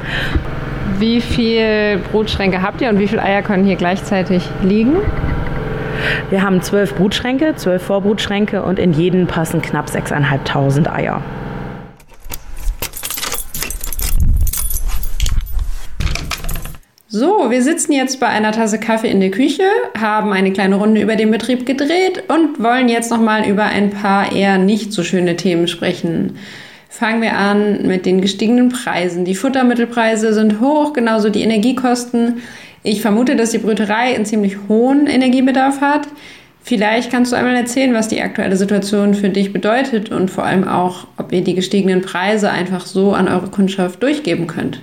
wie 0.99 1.21
viel 1.21 1.99
Brutschränke 2.11 2.61
habt 2.61 2.81
ihr 2.81 2.89
und 2.89 2.99
wie 2.99 3.07
viele 3.07 3.21
Eier 3.21 3.41
können 3.41 3.65
hier 3.65 3.75
gleichzeitig 3.75 4.43
liegen? 4.63 4.97
Wir 6.29 6.43
haben 6.43 6.61
zwölf 6.61 6.95
Brutschränke, 6.95 7.55
zwölf 7.55 7.83
Vorbrutschränke 7.83 8.63
und 8.63 8.79
in 8.79 8.93
jeden 8.93 9.27
passen 9.27 9.61
knapp 9.61 9.87
6.500 9.87 10.91
Eier. 10.91 11.21
So, 17.09 17.49
wir 17.49 17.63
sitzen 17.63 17.93
jetzt 17.93 18.19
bei 18.19 18.27
einer 18.27 18.51
Tasse 18.51 18.81
Kaffee 18.81 19.09
in 19.09 19.21
der 19.21 19.31
Küche, 19.31 19.63
haben 19.97 20.33
eine 20.33 20.51
kleine 20.51 20.75
Runde 20.75 20.99
über 20.99 21.15
den 21.15 21.31
Betrieb 21.31 21.65
gedreht 21.65 22.23
und 22.27 22.61
wollen 22.61 22.89
jetzt 22.89 23.11
nochmal 23.11 23.47
über 23.47 23.63
ein 23.63 23.91
paar 23.91 24.33
eher 24.33 24.57
nicht 24.57 24.91
so 24.91 25.05
schöne 25.05 25.37
Themen 25.37 25.69
sprechen. 25.69 26.37
Fangen 26.89 27.21
wir 27.21 27.37
an 27.37 27.87
mit 27.87 28.05
den 28.05 28.19
gestiegenen 28.19 28.67
Preisen. 28.67 29.23
Die 29.23 29.35
Futtermittelpreise 29.35 30.33
sind 30.33 30.59
hoch, 30.59 30.91
genauso 30.91 31.29
die 31.29 31.43
Energiekosten. 31.43 32.41
Ich 32.83 33.01
vermute, 33.01 33.37
dass 33.37 33.51
die 33.51 33.59
Brüterei 33.59 34.13
einen 34.13 34.25
ziemlich 34.25 34.57
hohen 34.67 35.07
Energiebedarf 35.07 35.79
hat. 35.79 36.09
Vielleicht 36.61 37.09
kannst 37.09 37.31
du 37.31 37.37
einmal 37.37 37.55
erzählen, 37.55 37.93
was 37.93 38.09
die 38.09 38.21
aktuelle 38.21 38.57
Situation 38.57 39.13
für 39.13 39.29
dich 39.29 39.53
bedeutet 39.53 40.11
und 40.11 40.29
vor 40.29 40.43
allem 40.43 40.67
auch, 40.67 41.07
ob 41.15 41.31
ihr 41.31 41.41
die 41.41 41.55
gestiegenen 41.55 42.01
Preise 42.01 42.49
einfach 42.49 42.85
so 42.85 43.13
an 43.13 43.29
eure 43.29 43.47
Kundschaft 43.47 44.03
durchgeben 44.03 44.47
könnt. 44.47 44.81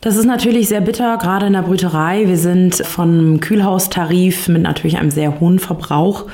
Das 0.00 0.16
ist 0.16 0.24
natürlich 0.24 0.68
sehr 0.68 0.80
bitter, 0.80 1.18
gerade 1.18 1.46
in 1.46 1.52
der 1.52 1.62
Brüterei. 1.62 2.26
Wir 2.26 2.38
sind 2.38 2.74
vom 2.86 3.40
Kühlhaustarif 3.40 4.48
mit 4.48 4.62
natürlich 4.62 4.96
einem 4.96 5.10
sehr 5.10 5.40
hohen 5.40 5.58
Verbrauch 5.58 6.26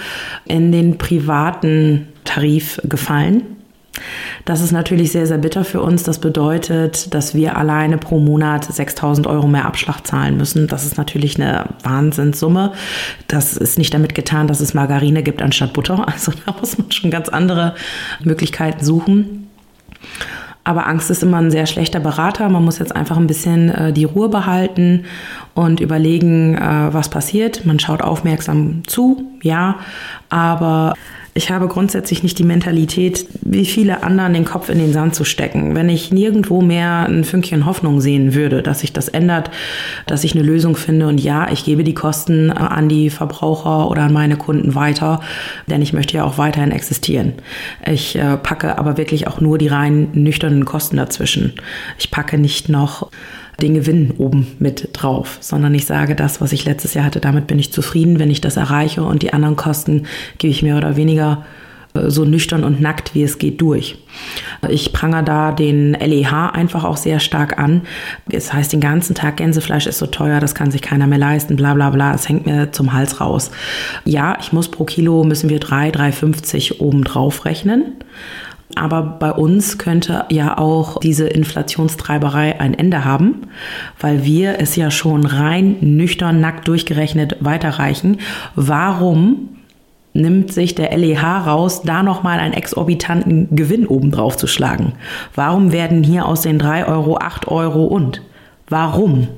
in 0.44 0.70
den 0.70 0.98
privaten 0.98 2.06
Tarif 2.24 2.80
gefallen. 2.84 3.42
Das 4.44 4.60
ist 4.60 4.70
natürlich 4.70 5.10
sehr, 5.10 5.26
sehr 5.26 5.38
bitter 5.38 5.64
für 5.64 5.80
uns. 5.80 6.04
Das 6.04 6.20
bedeutet, 6.20 7.12
dass 7.12 7.34
wir 7.34 7.56
alleine 7.56 7.98
pro 7.98 8.20
Monat 8.20 8.64
6000 8.64 9.26
Euro 9.26 9.48
mehr 9.48 9.64
Abschlag 9.64 10.06
zahlen 10.06 10.36
müssen. 10.36 10.68
Das 10.68 10.84
ist 10.84 10.96
natürlich 10.96 11.40
eine 11.40 11.64
Wahnsinnssumme. 11.82 12.72
Das 13.26 13.56
ist 13.56 13.78
nicht 13.78 13.92
damit 13.92 14.14
getan, 14.14 14.46
dass 14.46 14.60
es 14.60 14.74
Margarine 14.74 15.22
gibt 15.22 15.42
anstatt 15.42 15.72
Butter. 15.72 16.06
Also 16.16 16.32
da 16.44 16.54
muss 16.60 16.78
man 16.78 16.92
schon 16.92 17.10
ganz 17.10 17.28
andere 17.28 17.74
Möglichkeiten 18.22 18.84
suchen. 18.84 19.48
Aber 20.66 20.88
Angst 20.88 21.10
ist 21.10 21.22
immer 21.22 21.36
ein 21.36 21.52
sehr 21.52 21.66
schlechter 21.66 22.00
Berater. 22.00 22.48
Man 22.48 22.64
muss 22.64 22.80
jetzt 22.80 22.94
einfach 22.94 23.16
ein 23.16 23.28
bisschen 23.28 23.68
äh, 23.68 23.92
die 23.92 24.02
Ruhe 24.02 24.28
behalten 24.28 25.04
und 25.54 25.78
überlegen, 25.78 26.56
äh, 26.56 26.92
was 26.92 27.08
passiert. 27.08 27.64
Man 27.64 27.78
schaut 27.78 28.02
aufmerksam 28.02 28.82
zu, 28.84 29.22
ja, 29.42 29.76
aber 30.28 30.94
ich 31.36 31.50
habe 31.50 31.68
grundsätzlich 31.68 32.22
nicht 32.22 32.38
die 32.38 32.44
Mentalität, 32.44 33.26
wie 33.42 33.66
viele 33.66 34.02
anderen 34.02 34.32
den 34.32 34.46
Kopf 34.46 34.70
in 34.70 34.78
den 34.78 34.92
Sand 34.92 35.14
zu 35.14 35.24
stecken. 35.24 35.74
Wenn 35.74 35.90
ich 35.90 36.10
nirgendwo 36.10 36.62
mehr 36.62 37.06
ein 37.06 37.24
Fünkchen 37.24 37.66
Hoffnung 37.66 38.00
sehen 38.00 38.34
würde, 38.34 38.62
dass 38.62 38.80
sich 38.80 38.92
das 38.92 39.08
ändert, 39.08 39.50
dass 40.06 40.24
ich 40.24 40.34
eine 40.34 40.42
Lösung 40.42 40.76
finde 40.76 41.06
und 41.06 41.20
ja, 41.20 41.50
ich 41.52 41.64
gebe 41.64 41.84
die 41.84 41.94
Kosten 41.94 42.48
äh, 42.48 42.54
an 42.54 42.88
die 42.88 43.10
Verbraucher 43.10 43.90
oder 43.90 44.02
an 44.02 44.14
meine 44.14 44.36
Kunden 44.36 44.74
weiter, 44.74 45.20
denn 45.66 45.82
ich 45.82 45.92
möchte 45.92 46.16
ja 46.16 46.24
auch 46.24 46.38
weiterhin 46.38 46.72
existieren. 46.72 47.34
Ich 47.84 48.16
äh, 48.16 48.38
packe 48.38 48.78
aber 48.78 48.96
wirklich 48.96 49.28
auch 49.28 49.40
nur 49.40 49.58
die 49.58 49.68
rein 49.68 50.08
nüchternen 50.14 50.64
Kosten 50.64 50.96
dazwischen. 50.96 51.52
Ich 51.98 52.10
packe 52.10 52.38
nicht 52.38 52.70
noch 52.70 53.10
den 53.62 53.74
Gewinn 53.74 54.12
oben 54.18 54.46
mit 54.58 54.90
drauf, 54.92 55.38
sondern 55.40 55.74
ich 55.74 55.86
sage, 55.86 56.14
das, 56.14 56.40
was 56.40 56.52
ich 56.52 56.64
letztes 56.64 56.94
Jahr 56.94 57.04
hatte, 57.04 57.20
damit 57.20 57.46
bin 57.46 57.58
ich 57.58 57.72
zufrieden, 57.72 58.18
wenn 58.18 58.30
ich 58.30 58.40
das 58.40 58.56
erreiche 58.56 59.02
und 59.02 59.22
die 59.22 59.32
anderen 59.32 59.56
Kosten 59.56 60.06
gebe 60.38 60.50
ich 60.50 60.62
mehr 60.62 60.76
oder 60.76 60.96
weniger 60.96 61.44
äh, 61.94 62.10
so 62.10 62.24
nüchtern 62.24 62.64
und 62.64 62.80
nackt, 62.80 63.14
wie 63.14 63.22
es 63.22 63.38
geht, 63.38 63.60
durch. 63.60 63.96
Ich 64.68 64.92
prangere 64.92 65.24
da 65.24 65.52
den 65.52 65.92
LEH 65.92 66.50
einfach 66.52 66.84
auch 66.84 66.96
sehr 66.96 67.20
stark 67.20 67.58
an. 67.58 67.82
Es 68.30 68.52
heißt 68.52 68.72
den 68.72 68.80
ganzen 68.80 69.14
Tag, 69.14 69.38
Gänsefleisch 69.38 69.86
ist 69.86 69.98
so 69.98 70.06
teuer, 70.06 70.40
das 70.40 70.54
kann 70.54 70.70
sich 70.70 70.82
keiner 70.82 71.06
mehr 71.06 71.18
leisten, 71.18 71.56
bla 71.56 71.74
bla 71.74 71.90
bla, 71.90 72.14
es 72.14 72.28
hängt 72.28 72.46
mir 72.46 72.72
zum 72.72 72.92
Hals 72.92 73.20
raus. 73.20 73.50
Ja, 74.04 74.36
ich 74.40 74.52
muss 74.52 74.70
pro 74.70 74.84
Kilo, 74.84 75.24
müssen 75.24 75.50
wir 75.50 75.60
3, 75.60 75.90
3,50 75.90 76.80
oben 76.80 77.04
drauf 77.04 77.44
rechnen. 77.44 77.94
Aber 78.74 79.02
bei 79.02 79.30
uns 79.32 79.78
könnte 79.78 80.24
ja 80.30 80.58
auch 80.58 80.98
diese 80.98 81.28
Inflationstreiberei 81.28 82.60
ein 82.60 82.74
Ende 82.74 83.04
haben, 83.04 83.42
weil 84.00 84.24
wir 84.24 84.58
es 84.58 84.74
ja 84.74 84.90
schon 84.90 85.24
rein 85.24 85.76
nüchtern, 85.80 86.40
nackt 86.40 86.66
durchgerechnet 86.66 87.36
weiterreichen. 87.40 88.18
Warum 88.56 89.50
nimmt 90.12 90.52
sich 90.52 90.74
der 90.74 90.96
LEH 90.96 91.46
raus, 91.46 91.82
da 91.82 92.02
nochmal 92.02 92.40
einen 92.40 92.54
exorbitanten 92.54 93.54
Gewinn 93.54 93.86
obendrauf 93.86 94.36
zu 94.36 94.46
schlagen? 94.46 94.94
Warum 95.34 95.70
werden 95.72 96.02
hier 96.02 96.26
aus 96.26 96.40
den 96.40 96.58
3 96.58 96.86
Euro 96.86 97.18
8 97.18 97.48
Euro 97.48 97.84
und? 97.84 98.22
Warum? 98.68 99.28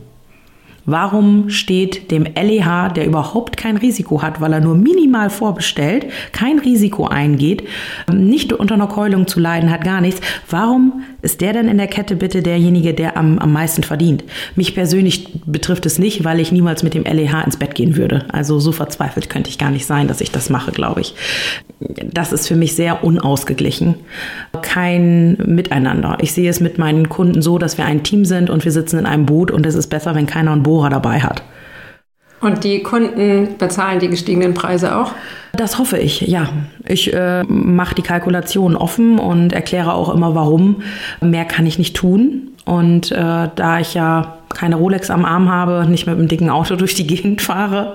Warum 0.90 1.50
steht 1.50 2.10
dem 2.10 2.24
LEH, 2.24 2.94
der 2.96 3.04
überhaupt 3.04 3.58
kein 3.58 3.76
Risiko 3.76 4.22
hat, 4.22 4.40
weil 4.40 4.54
er 4.54 4.60
nur 4.60 4.74
minimal 4.74 5.28
vorbestellt, 5.28 6.06
kein 6.32 6.58
Risiko 6.58 7.06
eingeht, 7.06 7.62
nicht 8.10 8.54
unter 8.54 8.72
einer 8.72 8.86
Keulung 8.86 9.26
zu 9.26 9.38
leiden 9.38 9.70
hat, 9.70 9.84
gar 9.84 10.00
nichts, 10.00 10.22
warum 10.48 11.02
ist 11.20 11.42
der 11.42 11.52
denn 11.52 11.68
in 11.68 11.76
der 11.76 11.88
Kette 11.88 12.16
bitte 12.16 12.42
derjenige, 12.42 12.94
der 12.94 13.18
am, 13.18 13.38
am 13.38 13.52
meisten 13.52 13.82
verdient? 13.82 14.24
Mich 14.56 14.74
persönlich 14.74 15.28
betrifft 15.44 15.84
es 15.84 15.98
nicht, 15.98 16.24
weil 16.24 16.40
ich 16.40 16.52
niemals 16.52 16.82
mit 16.82 16.94
dem 16.94 17.04
LEH 17.04 17.44
ins 17.44 17.58
Bett 17.58 17.74
gehen 17.74 17.96
würde. 17.96 18.24
Also 18.32 18.58
so 18.58 18.72
verzweifelt 18.72 19.28
könnte 19.28 19.50
ich 19.50 19.58
gar 19.58 19.70
nicht 19.70 19.84
sein, 19.84 20.08
dass 20.08 20.22
ich 20.22 20.30
das 20.30 20.48
mache, 20.48 20.72
glaube 20.72 21.02
ich. 21.02 21.14
Das 22.12 22.32
ist 22.32 22.48
für 22.48 22.56
mich 22.56 22.74
sehr 22.74 23.04
unausgeglichen. 23.04 23.96
Kein 24.62 25.36
Miteinander. 25.44 26.16
Ich 26.22 26.32
sehe 26.32 26.48
es 26.48 26.60
mit 26.60 26.78
meinen 26.78 27.10
Kunden 27.10 27.42
so, 27.42 27.58
dass 27.58 27.76
wir 27.76 27.84
ein 27.84 28.02
Team 28.04 28.24
sind 28.24 28.48
und 28.48 28.64
wir 28.64 28.72
sitzen 28.72 28.98
in 28.98 29.04
einem 29.04 29.26
Boot 29.26 29.50
und 29.50 29.66
es 29.66 29.74
ist 29.74 29.88
besser, 29.88 30.14
wenn 30.14 30.26
keiner 30.26 30.52
einen 30.52 30.62
Bohrer 30.78 30.90
dabei 30.90 31.20
hat. 31.20 31.42
Und 32.40 32.62
die 32.62 32.84
Kunden 32.84 33.56
bezahlen 33.58 33.98
die 33.98 34.08
gestiegenen 34.08 34.54
Preise 34.54 34.96
auch? 34.96 35.12
Das 35.52 35.78
hoffe 35.78 35.98
ich, 35.98 36.20
ja. 36.20 36.48
Ich 36.86 37.12
äh, 37.12 37.42
mache 37.42 37.96
die 37.96 38.02
Kalkulation 38.02 38.76
offen 38.76 39.18
und 39.18 39.52
erkläre 39.52 39.92
auch 39.92 40.14
immer, 40.14 40.36
warum. 40.36 40.82
Mehr 41.20 41.44
kann 41.44 41.66
ich 41.66 41.78
nicht 41.78 41.96
tun. 41.96 42.52
Und 42.64 43.10
äh, 43.10 43.48
da 43.52 43.80
ich 43.80 43.94
ja 43.94 44.38
keine 44.54 44.76
Rolex 44.76 45.10
am 45.10 45.24
Arm 45.24 45.50
habe, 45.50 45.86
nicht 45.88 46.06
mit 46.06 46.16
einem 46.16 46.28
dicken 46.28 46.48
Auto 46.48 46.76
durch 46.76 46.94
die 46.94 47.08
Gegend 47.08 47.42
fahre, 47.42 47.94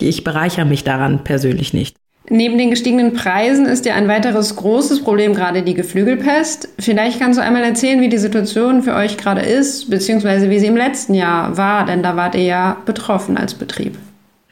ich 0.00 0.24
bereichere 0.24 0.64
mich 0.64 0.82
daran 0.82 1.22
persönlich 1.22 1.72
nicht. 1.72 1.96
Neben 2.28 2.58
den 2.58 2.70
gestiegenen 2.70 3.12
Preisen 3.12 3.66
ist 3.66 3.86
ja 3.86 3.94
ein 3.94 4.08
weiteres 4.08 4.56
großes 4.56 5.02
Problem 5.02 5.34
gerade 5.34 5.62
die 5.62 5.74
Geflügelpest. 5.74 6.68
Vielleicht 6.78 7.20
kannst 7.20 7.38
du 7.38 7.42
einmal 7.42 7.62
erzählen, 7.62 8.00
wie 8.00 8.08
die 8.08 8.18
Situation 8.18 8.82
für 8.82 8.94
euch 8.94 9.16
gerade 9.16 9.42
ist, 9.42 9.90
beziehungsweise 9.90 10.50
wie 10.50 10.58
sie 10.58 10.66
im 10.66 10.76
letzten 10.76 11.14
Jahr 11.14 11.56
war, 11.56 11.86
denn 11.86 12.02
da 12.02 12.16
wart 12.16 12.34
ihr 12.34 12.42
ja 12.42 12.76
betroffen 12.84 13.36
als 13.36 13.54
Betrieb. 13.54 13.96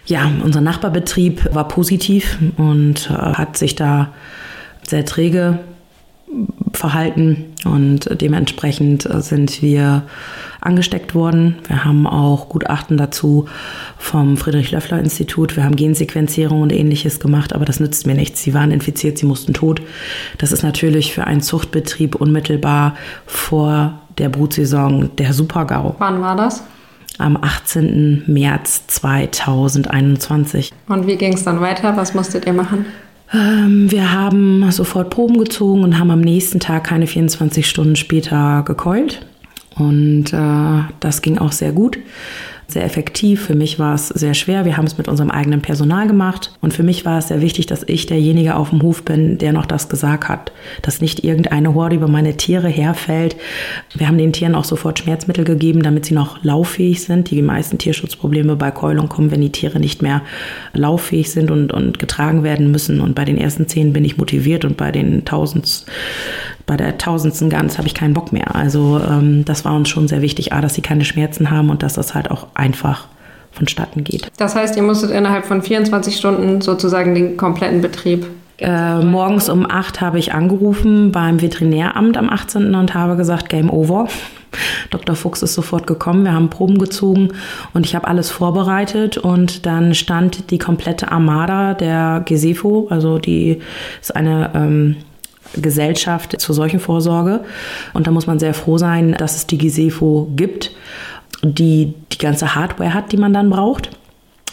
Ja, 0.06 0.30
unser 0.44 0.60
Nachbarbetrieb 0.60 1.52
war 1.52 1.66
positiv 1.66 2.38
und 2.58 3.10
äh, 3.10 3.14
hat 3.14 3.56
sich 3.56 3.74
da 3.74 4.12
sehr 4.86 5.04
träge 5.04 5.58
verhalten 6.72 7.54
und 7.64 8.20
dementsprechend 8.20 9.08
sind 9.22 9.62
wir 9.62 10.02
angesteckt 10.60 11.14
worden. 11.14 11.56
Wir 11.68 11.84
haben 11.84 12.06
auch 12.06 12.48
Gutachten 12.48 12.96
dazu 12.96 13.46
vom 13.98 14.36
Friedrich-Löffler-Institut. 14.36 15.56
Wir 15.56 15.64
haben 15.64 15.76
Gensequenzierung 15.76 16.62
und 16.62 16.72
ähnliches 16.72 17.20
gemacht, 17.20 17.54
aber 17.54 17.64
das 17.64 17.80
nützt 17.80 18.06
mir 18.06 18.14
nichts. 18.14 18.42
Sie 18.42 18.54
waren 18.54 18.70
infiziert, 18.70 19.18
sie 19.18 19.26
mussten 19.26 19.52
tot. 19.52 19.82
Das 20.38 20.52
ist 20.52 20.62
natürlich 20.62 21.12
für 21.12 21.24
einen 21.26 21.42
Zuchtbetrieb 21.42 22.14
unmittelbar 22.14 22.96
vor 23.26 24.00
der 24.18 24.30
Brutsaison 24.30 25.10
der 25.16 25.32
Super-GAU. 25.32 25.96
Wann 25.98 26.20
war 26.20 26.36
das? 26.36 26.64
Am 27.18 27.36
18. 27.36 28.24
März 28.26 28.86
2021. 28.88 30.72
Und 30.88 31.06
wie 31.06 31.16
ging 31.16 31.34
es 31.34 31.44
dann 31.44 31.60
weiter? 31.60 31.96
Was 31.96 32.14
musstet 32.14 32.46
ihr 32.46 32.52
machen? 32.54 32.86
Ähm, 33.34 33.90
wir 33.90 34.12
haben 34.12 34.70
sofort 34.70 35.10
Proben 35.10 35.38
gezogen 35.38 35.82
und 35.82 35.98
haben 35.98 36.10
am 36.10 36.20
nächsten 36.20 36.60
Tag 36.60 36.84
keine 36.84 37.06
24 37.06 37.68
Stunden 37.68 37.96
später 37.96 38.62
gekeult. 38.64 39.26
Und 39.76 40.32
äh, 40.32 40.92
das 41.00 41.20
ging 41.20 41.38
auch 41.38 41.52
sehr 41.52 41.72
gut 41.72 41.98
sehr 42.66 42.84
effektiv. 42.84 43.44
Für 43.46 43.54
mich 43.54 43.78
war 43.78 43.94
es 43.94 44.08
sehr 44.08 44.34
schwer. 44.34 44.64
Wir 44.64 44.76
haben 44.76 44.86
es 44.86 44.98
mit 44.98 45.08
unserem 45.08 45.30
eigenen 45.30 45.60
Personal 45.60 46.06
gemacht. 46.06 46.52
Und 46.60 46.72
für 46.72 46.82
mich 46.82 47.04
war 47.04 47.18
es 47.18 47.28
sehr 47.28 47.40
wichtig, 47.40 47.66
dass 47.66 47.84
ich 47.86 48.06
derjenige 48.06 48.56
auf 48.56 48.70
dem 48.70 48.82
Hof 48.82 49.04
bin, 49.04 49.38
der 49.38 49.52
noch 49.52 49.66
das 49.66 49.88
gesagt 49.88 50.28
hat. 50.28 50.52
Dass 50.82 51.00
nicht 51.00 51.24
irgendeine 51.24 51.74
Horde 51.74 51.96
über 51.96 52.08
meine 52.08 52.36
Tiere 52.36 52.68
herfällt. 52.68 53.36
Wir 53.94 54.08
haben 54.08 54.18
den 54.18 54.32
Tieren 54.32 54.54
auch 54.54 54.64
sofort 54.64 54.98
Schmerzmittel 54.98 55.44
gegeben, 55.44 55.82
damit 55.82 56.06
sie 56.06 56.14
noch 56.14 56.42
lauffähig 56.42 57.02
sind. 57.02 57.30
Die 57.30 57.42
meisten 57.42 57.78
Tierschutzprobleme 57.78 58.56
bei 58.56 58.70
Keulung 58.70 59.08
kommen, 59.08 59.30
wenn 59.30 59.40
die 59.40 59.52
Tiere 59.52 59.78
nicht 59.78 60.02
mehr 60.02 60.22
lauffähig 60.72 61.30
sind 61.30 61.50
und, 61.50 61.72
und 61.72 61.98
getragen 61.98 62.42
werden 62.42 62.70
müssen. 62.70 63.00
Und 63.00 63.14
bei 63.14 63.24
den 63.24 63.38
ersten 63.38 63.68
zehn 63.68 63.92
bin 63.92 64.04
ich 64.04 64.16
motiviert 64.16 64.64
und 64.64 64.76
bei 64.76 64.90
den 64.90 65.24
tausend 65.24 65.84
bei 66.66 66.76
der 66.76 66.98
tausendsten 66.98 67.50
Gans 67.50 67.78
habe 67.78 67.86
ich 67.86 67.94
keinen 67.94 68.14
Bock 68.14 68.32
mehr. 68.32 68.54
Also 68.54 69.00
ähm, 69.00 69.44
das 69.44 69.64
war 69.64 69.74
uns 69.74 69.88
schon 69.88 70.08
sehr 70.08 70.22
wichtig, 70.22 70.52
A, 70.52 70.60
dass 70.60 70.74
sie 70.74 70.82
keine 70.82 71.04
Schmerzen 71.04 71.50
haben 71.50 71.70
und 71.70 71.82
dass 71.82 71.94
das 71.94 72.14
halt 72.14 72.30
auch 72.30 72.46
einfach 72.54 73.06
vonstatten 73.52 74.02
geht. 74.02 74.30
Das 74.36 74.56
heißt, 74.56 74.76
ihr 74.76 74.82
musstet 74.82 75.10
innerhalb 75.10 75.44
von 75.44 75.62
24 75.62 76.16
Stunden 76.16 76.60
sozusagen 76.60 77.14
den 77.14 77.36
kompletten 77.36 77.80
Betrieb 77.80 78.26
äh, 78.58 79.02
morgens 79.02 79.48
um 79.48 79.68
8 79.68 80.00
habe 80.00 80.18
ich 80.18 80.32
angerufen 80.32 81.10
beim 81.10 81.42
Veterinäramt 81.42 82.16
am 82.16 82.30
18. 82.30 82.74
und 82.74 82.94
habe 82.94 83.16
gesagt, 83.16 83.48
Game 83.48 83.68
Over. 83.68 84.06
Dr. 84.90 85.16
Fuchs 85.16 85.42
ist 85.42 85.54
sofort 85.54 85.88
gekommen, 85.88 86.22
wir 86.24 86.32
haben 86.32 86.50
Proben 86.50 86.78
gezogen 86.78 87.30
und 87.72 87.84
ich 87.84 87.96
habe 87.96 88.06
alles 88.06 88.30
vorbereitet 88.30 89.18
und 89.18 89.66
dann 89.66 89.94
stand 89.94 90.52
die 90.52 90.58
komplette 90.58 91.10
Armada 91.10 91.74
der 91.74 92.22
Gesefo, 92.24 92.86
also 92.90 93.18
die 93.18 93.60
ist 94.00 94.14
eine 94.14 94.52
ähm, 94.54 94.96
Gesellschaft 95.60 96.40
zur 96.40 96.54
Seuchenvorsorge. 96.54 97.40
Und 97.92 98.06
da 98.06 98.10
muss 98.10 98.26
man 98.26 98.38
sehr 98.38 98.54
froh 98.54 98.78
sein, 98.78 99.12
dass 99.12 99.36
es 99.36 99.46
die 99.46 99.58
Gisefo 99.58 100.28
gibt, 100.36 100.72
die 101.42 101.94
die 102.12 102.18
ganze 102.18 102.54
Hardware 102.54 102.94
hat, 102.94 103.12
die 103.12 103.16
man 103.16 103.32
dann 103.32 103.50
braucht 103.50 103.90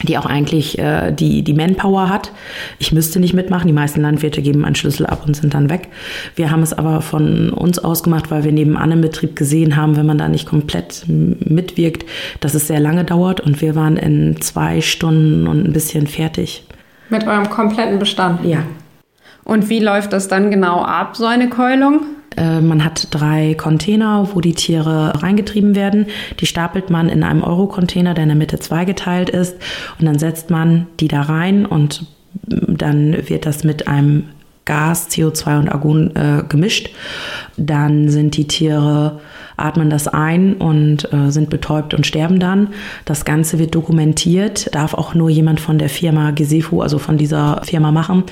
die 0.03 0.17
auch 0.17 0.25
eigentlich 0.25 0.79
äh, 0.79 1.11
die, 1.11 1.43
die 1.43 1.53
Manpower 1.53 2.09
hat. 2.09 2.31
Ich 2.79 2.91
müsste 2.91 3.19
nicht 3.19 3.33
mitmachen. 3.33 3.67
Die 3.67 3.73
meisten 3.73 4.01
Landwirte 4.01 4.41
geben 4.41 4.65
einen 4.65 4.75
Schlüssel 4.75 5.05
ab 5.05 5.23
und 5.25 5.35
sind 5.35 5.53
dann 5.53 5.69
weg. 5.69 5.89
Wir 6.35 6.51
haben 6.51 6.63
es 6.63 6.73
aber 6.73 7.01
von 7.01 7.51
uns 7.51 7.79
aus 7.79 8.03
gemacht, 8.03 8.31
weil 8.31 8.43
wir 8.43 8.51
nebenan 8.51 8.91
im 8.91 9.01
Betrieb 9.01 9.35
gesehen 9.35 9.75
haben, 9.75 9.95
wenn 9.95 10.05
man 10.05 10.17
da 10.17 10.27
nicht 10.27 10.47
komplett 10.47 11.03
mitwirkt, 11.07 12.05
dass 12.39 12.53
es 12.53 12.67
sehr 12.67 12.79
lange 12.79 13.03
dauert. 13.03 13.41
Und 13.41 13.61
wir 13.61 13.75
waren 13.75 13.97
in 13.97 14.41
zwei 14.41 14.81
Stunden 14.81 15.47
und 15.47 15.65
ein 15.65 15.73
bisschen 15.73 16.07
fertig. 16.07 16.63
Mit 17.09 17.27
eurem 17.27 17.49
kompletten 17.49 17.99
Bestand? 17.99 18.45
Ja. 18.45 18.63
Und 19.43 19.69
wie 19.69 19.79
läuft 19.79 20.13
das 20.13 20.27
dann 20.27 20.51
genau 20.51 20.81
ab, 20.81 21.15
so 21.15 21.25
eine 21.25 21.49
Keulung? 21.49 22.01
Äh, 22.37 22.61
man 22.61 22.83
hat 22.83 23.07
drei 23.11 23.55
Container, 23.55 24.29
wo 24.33 24.41
die 24.41 24.53
Tiere 24.53 25.21
reingetrieben 25.21 25.75
werden. 25.75 26.07
Die 26.39 26.45
stapelt 26.45 26.89
man 26.89 27.09
in 27.09 27.23
einem 27.23 27.43
Euro-Container, 27.43 28.13
der 28.13 28.23
in 28.23 28.29
der 28.29 28.37
Mitte 28.37 28.59
zweigeteilt 28.59 29.29
ist. 29.29 29.57
Und 29.99 30.05
dann 30.05 30.19
setzt 30.19 30.49
man 30.49 30.87
die 30.99 31.07
da 31.07 31.21
rein 31.21 31.65
und 31.65 32.05
dann 32.43 33.27
wird 33.27 33.45
das 33.45 33.63
mit 33.63 33.87
einem 33.87 34.25
Gas, 34.65 35.09
CO2 35.09 35.59
und 35.59 35.69
Argon 35.69 36.15
äh, 36.15 36.43
gemischt. 36.47 36.91
Dann 37.57 38.09
sind 38.09 38.37
die 38.37 38.47
Tiere 38.47 39.19
atmen 39.63 39.89
das 39.89 40.07
ein 40.07 40.55
und 40.55 41.11
äh, 41.13 41.31
sind 41.31 41.49
betäubt 41.49 41.93
und 41.93 42.05
sterben 42.05 42.39
dann. 42.39 42.69
Das 43.05 43.25
Ganze 43.25 43.59
wird 43.59 43.75
dokumentiert, 43.75 44.73
darf 44.73 44.93
auch 44.93 45.13
nur 45.13 45.29
jemand 45.29 45.59
von 45.59 45.77
der 45.77 45.89
Firma 45.89 46.31
Gesefu, 46.31 46.81
also 46.81 46.97
von 46.99 47.17
dieser 47.17 47.61
Firma 47.63 47.91
machen, 47.91 48.23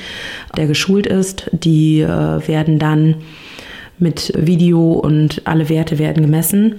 der 0.57 0.67
geschult 0.67 1.05
ist. 1.05 1.50
Die 1.51 2.01
äh, 2.01 2.08
werden 2.47 2.80
dann 2.80 3.15
mit 3.97 4.32
Video 4.36 4.93
und 4.93 5.41
alle 5.45 5.69
Werte 5.69 5.99
werden 5.99 6.23
gemessen. 6.23 6.75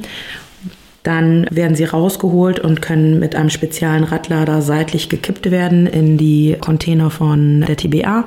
Dann 1.02 1.46
werden 1.50 1.76
sie 1.76 1.84
rausgeholt 1.84 2.60
und 2.60 2.82
können 2.82 3.18
mit 3.18 3.34
einem 3.34 3.50
speziellen 3.50 4.04
Radlader 4.04 4.60
seitlich 4.60 5.08
gekippt 5.08 5.50
werden 5.50 5.86
in 5.86 6.18
die 6.18 6.56
Container 6.60 7.10
von 7.10 7.62
der 7.62 7.76
TBA. 7.76 8.24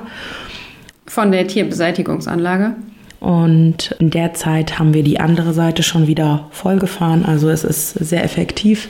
Von 1.06 1.30
der 1.30 1.46
Tierbeseitigungsanlage? 1.46 2.74
Und 3.20 3.94
in 4.00 4.10
der 4.10 4.34
Zeit 4.34 4.78
haben 4.78 4.92
wir 4.92 5.02
die 5.02 5.18
andere 5.18 5.52
Seite 5.54 5.82
schon 5.82 6.06
wieder 6.06 6.46
vollgefahren. 6.50 7.24
Also 7.24 7.48
es 7.48 7.64
ist 7.64 7.92
sehr 7.92 8.22
effektiv. 8.22 8.88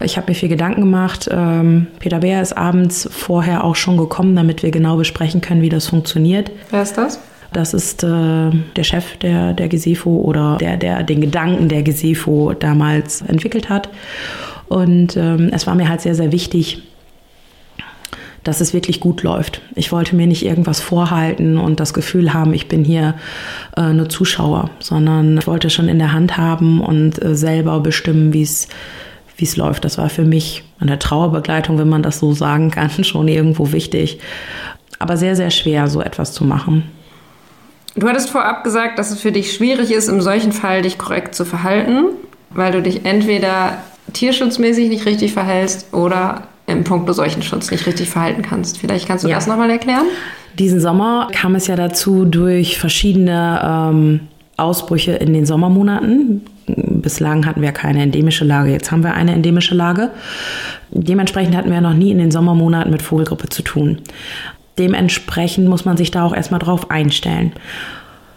Ich 0.00 0.16
habe 0.16 0.30
mir 0.30 0.34
viel 0.34 0.48
Gedanken 0.48 0.82
gemacht. 0.82 1.28
Ähm, 1.30 1.88
Peter 1.98 2.20
Beer 2.20 2.42
ist 2.42 2.56
abends 2.56 3.08
vorher 3.10 3.64
auch 3.64 3.76
schon 3.76 3.96
gekommen, 3.96 4.36
damit 4.36 4.62
wir 4.62 4.70
genau 4.70 4.96
besprechen 4.96 5.40
können, 5.40 5.62
wie 5.62 5.68
das 5.68 5.88
funktioniert. 5.88 6.50
Wer 6.70 6.82
ist 6.82 6.96
das? 6.96 7.18
Das 7.52 7.74
ist 7.74 8.04
äh, 8.04 8.50
der 8.76 8.84
Chef 8.84 9.16
der, 9.18 9.54
der 9.54 9.68
Gesefo 9.68 10.10
oder 10.10 10.58
der, 10.58 10.76
der 10.76 11.02
den 11.02 11.20
Gedanken 11.20 11.68
der 11.68 11.82
Gesefo 11.82 12.52
damals 12.52 13.22
entwickelt 13.22 13.68
hat. 13.68 13.88
Und 14.68 15.16
ähm, 15.16 15.50
es 15.52 15.66
war 15.66 15.74
mir 15.74 15.88
halt 15.88 16.00
sehr, 16.00 16.14
sehr 16.14 16.32
wichtig, 16.32 16.82
dass 18.46 18.60
es 18.60 18.72
wirklich 18.72 19.00
gut 19.00 19.22
läuft. 19.22 19.60
Ich 19.74 19.92
wollte 19.92 20.14
mir 20.14 20.26
nicht 20.26 20.44
irgendwas 20.44 20.80
vorhalten 20.80 21.58
und 21.58 21.80
das 21.80 21.94
Gefühl 21.94 22.32
haben, 22.32 22.54
ich 22.54 22.68
bin 22.68 22.84
hier 22.84 23.14
äh, 23.76 23.92
nur 23.92 24.08
Zuschauer, 24.08 24.70
sondern 24.78 25.38
ich 25.38 25.46
wollte 25.46 25.70
schon 25.70 25.88
in 25.88 25.98
der 25.98 26.12
Hand 26.12 26.36
haben 26.36 26.80
und 26.80 27.22
äh, 27.22 27.34
selber 27.34 27.80
bestimmen, 27.80 28.32
wie 28.32 28.42
es 28.42 28.68
wie 29.38 29.44
es 29.44 29.56
läuft. 29.56 29.84
Das 29.84 29.98
war 29.98 30.08
für 30.08 30.24
mich 30.24 30.64
an 30.78 30.86
der 30.86 30.98
Trauerbegleitung, 30.98 31.78
wenn 31.78 31.88
man 31.88 32.02
das 32.02 32.18
so 32.18 32.32
sagen 32.32 32.70
kann, 32.70 32.90
schon 33.04 33.28
irgendwo 33.28 33.72
wichtig. 33.72 34.18
Aber 34.98 35.16
sehr, 35.16 35.36
sehr 35.36 35.50
schwer, 35.50 35.88
so 35.88 36.00
etwas 36.00 36.32
zu 36.32 36.44
machen. 36.44 36.84
Du 37.96 38.08
hattest 38.08 38.30
vorab 38.30 38.62
gesagt, 38.64 38.98
dass 38.98 39.10
es 39.10 39.20
für 39.20 39.32
dich 39.32 39.52
schwierig 39.52 39.90
ist, 39.90 40.08
im 40.08 40.20
solchen 40.20 40.52
Fall 40.52 40.82
dich 40.82 40.98
korrekt 40.98 41.34
zu 41.34 41.44
verhalten, 41.44 42.08
weil 42.50 42.72
du 42.72 42.82
dich 42.82 43.04
entweder 43.04 43.78
tierschutzmäßig 44.12 44.88
nicht 44.88 45.06
richtig 45.06 45.32
verhältst 45.32 45.92
oder 45.92 46.42
im 46.66 46.84
Punkto 46.84 47.12
Seuchenschutz 47.12 47.70
nicht 47.70 47.86
richtig 47.86 48.08
verhalten 48.08 48.42
kannst. 48.42 48.78
Vielleicht 48.78 49.06
kannst 49.06 49.24
du 49.24 49.28
ja. 49.28 49.36
das 49.36 49.46
nochmal 49.46 49.70
erklären? 49.70 50.06
Diesen 50.58 50.80
Sommer 50.80 51.28
kam 51.32 51.54
es 51.54 51.66
ja 51.66 51.76
dazu 51.76 52.24
durch 52.24 52.78
verschiedene 52.78 53.60
ähm, 53.62 54.20
Ausbrüche 54.56 55.12
in 55.12 55.32
den 55.32 55.46
Sommermonaten. 55.46 56.42
Bislang 56.66 57.46
hatten 57.46 57.62
wir 57.62 57.72
keine 57.72 58.02
endemische 58.02 58.44
Lage, 58.44 58.72
jetzt 58.72 58.90
haben 58.90 59.04
wir 59.04 59.14
eine 59.14 59.32
endemische 59.32 59.74
Lage. 59.74 60.10
Dementsprechend 60.90 61.56
hatten 61.56 61.70
wir 61.70 61.80
noch 61.80 61.94
nie 61.94 62.10
in 62.10 62.18
den 62.18 62.30
Sommermonaten 62.30 62.90
mit 62.90 63.02
Vogelgrippe 63.02 63.48
zu 63.48 63.62
tun. 63.62 63.98
Dementsprechend 64.78 65.68
muss 65.68 65.84
man 65.84 65.96
sich 65.96 66.10
da 66.10 66.24
auch 66.24 66.34
erstmal 66.34 66.60
drauf 66.60 66.90
einstellen. 66.90 67.52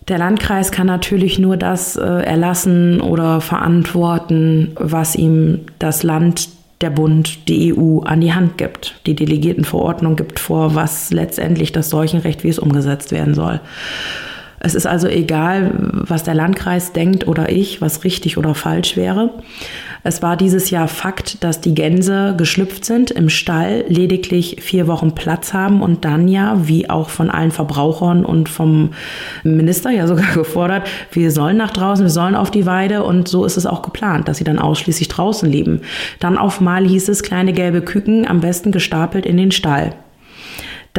Der 0.08 0.18
Landkreis 0.18 0.72
kann 0.72 0.88
natürlich 0.88 1.40
nur 1.40 1.58
das 1.58 1.96
äh, 1.96 2.02
erlassen 2.04 3.00
oder 3.02 3.42
verantworten, 3.42 4.72
was 4.76 5.16
ihm 5.16 5.62
das 5.78 6.04
Land 6.04 6.50
der 6.82 6.90
Bund, 6.90 7.48
die 7.50 7.74
EU 7.76 8.00
an 8.00 8.22
die 8.22 8.34
Hand 8.34 8.58
gibt. 8.58 8.96
Die 9.06 9.16
Delegiertenverordnung 9.16 10.16
gibt 10.16 10.40
vor, 10.40 10.76
was 10.76 11.12
letztendlich 11.12 11.72
das 11.72 11.90
Seuchenrecht, 11.90 12.44
wie 12.44 12.50
es 12.50 12.60
umgesetzt 12.60 13.12
werden 13.12 13.34
soll. 13.34 13.60
Es 14.60 14.76
ist 14.76 14.86
also 14.86 15.08
egal, 15.08 15.72
was 15.80 16.24
der 16.24 16.36
Landkreis 16.36 16.92
denkt 16.92 17.28
oder 17.28 17.50
ich, 17.50 17.82
was 17.82 18.04
richtig 18.04 18.38
oder 18.38 18.56
falsch 18.56 18.98
wäre. 18.98 19.32
Es 20.04 20.22
war 20.22 20.38
dieses 20.38 20.70
Jahr 20.70 20.88
Fakt, 20.88 21.44
dass 21.44 21.60
die 21.60 21.74
Gänse 21.74 22.34
geschlüpft 22.38 22.86
sind, 22.86 23.12
im 23.12 23.30
Stall 23.30 23.84
lediglich 23.88 24.58
vier 24.62 24.88
Wochen 24.88 25.14
Platz 25.14 25.54
haben 25.54 25.82
und 25.82 26.06
dann 26.06 26.28
ja, 26.28 26.68
wie 26.68 26.90
auch 26.90 27.10
von 27.10 27.30
allen 27.30 27.52
Verbrauchern 27.52 28.24
und 28.24 28.48
vom 28.48 28.92
Minister 29.44 29.92
ja 29.92 30.08
sogar 30.08 30.32
gefordert, 30.34 30.88
wir 31.12 31.32
sollen 31.32 31.58
nach 31.58 31.72
draußen, 31.72 32.06
wir 32.06 32.12
sollen 32.12 32.36
auf 32.36 32.52
die 32.52 32.66
Weide 32.66 33.04
und 33.04 33.28
so 33.28 33.46
ist 33.46 33.58
es 33.58 33.66
auch 33.66 33.82
geplant, 33.82 34.28
dass 34.28 34.38
sie 34.38 34.46
dann 34.46 34.60
ausschließlich 34.60 35.10
draußen 35.10 35.50
leben. 35.50 35.82
Dann 36.20 36.38
auf 36.38 36.62
Mal 36.62 36.86
hieß 36.86 37.10
es 37.10 37.24
kleine 37.24 37.54
gelbe 37.54 37.82
Küken, 37.82 38.28
am 38.28 38.40
besten 38.40 38.72
gestapelt 38.72 39.26
in 39.26 39.38
den 39.38 39.52
Stall. 39.52 39.96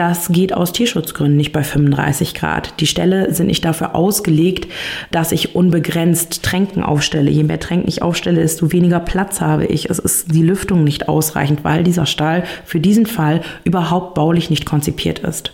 Das 0.01 0.33
geht 0.33 0.55
aus 0.55 0.73
Tierschutzgründen 0.73 1.37
nicht 1.37 1.53
bei 1.53 1.63
35 1.63 2.33
Grad. 2.33 2.81
Die 2.81 2.87
Ställe 2.87 3.35
sind 3.35 3.49
nicht 3.49 3.67
dafür 3.67 3.95
ausgelegt, 3.95 4.67
dass 5.11 5.31
ich 5.31 5.55
unbegrenzt 5.55 6.43
Tränken 6.43 6.83
aufstelle. 6.83 7.31
Je 7.31 7.43
mehr 7.43 7.61
Tränken 7.61 7.87
ich 7.87 8.01
aufstelle, 8.01 8.41
desto 8.41 8.73
weniger 8.73 8.99
Platz 8.99 9.43
habe 9.43 9.67
ich. 9.67 9.91
Es 9.91 9.99
ist 9.99 10.35
die 10.35 10.41
Lüftung 10.41 10.85
nicht 10.85 11.11
ausreichend, 11.11 11.65
weil 11.65 11.85
dieser 11.85 12.07
Stall 12.07 12.45
für 12.65 12.81
diesen 12.81 13.05
Fall 13.05 13.43
überhaupt 13.65 14.15
baulich 14.15 14.49
nicht 14.49 14.65
konzipiert 14.65 15.19
ist. 15.19 15.53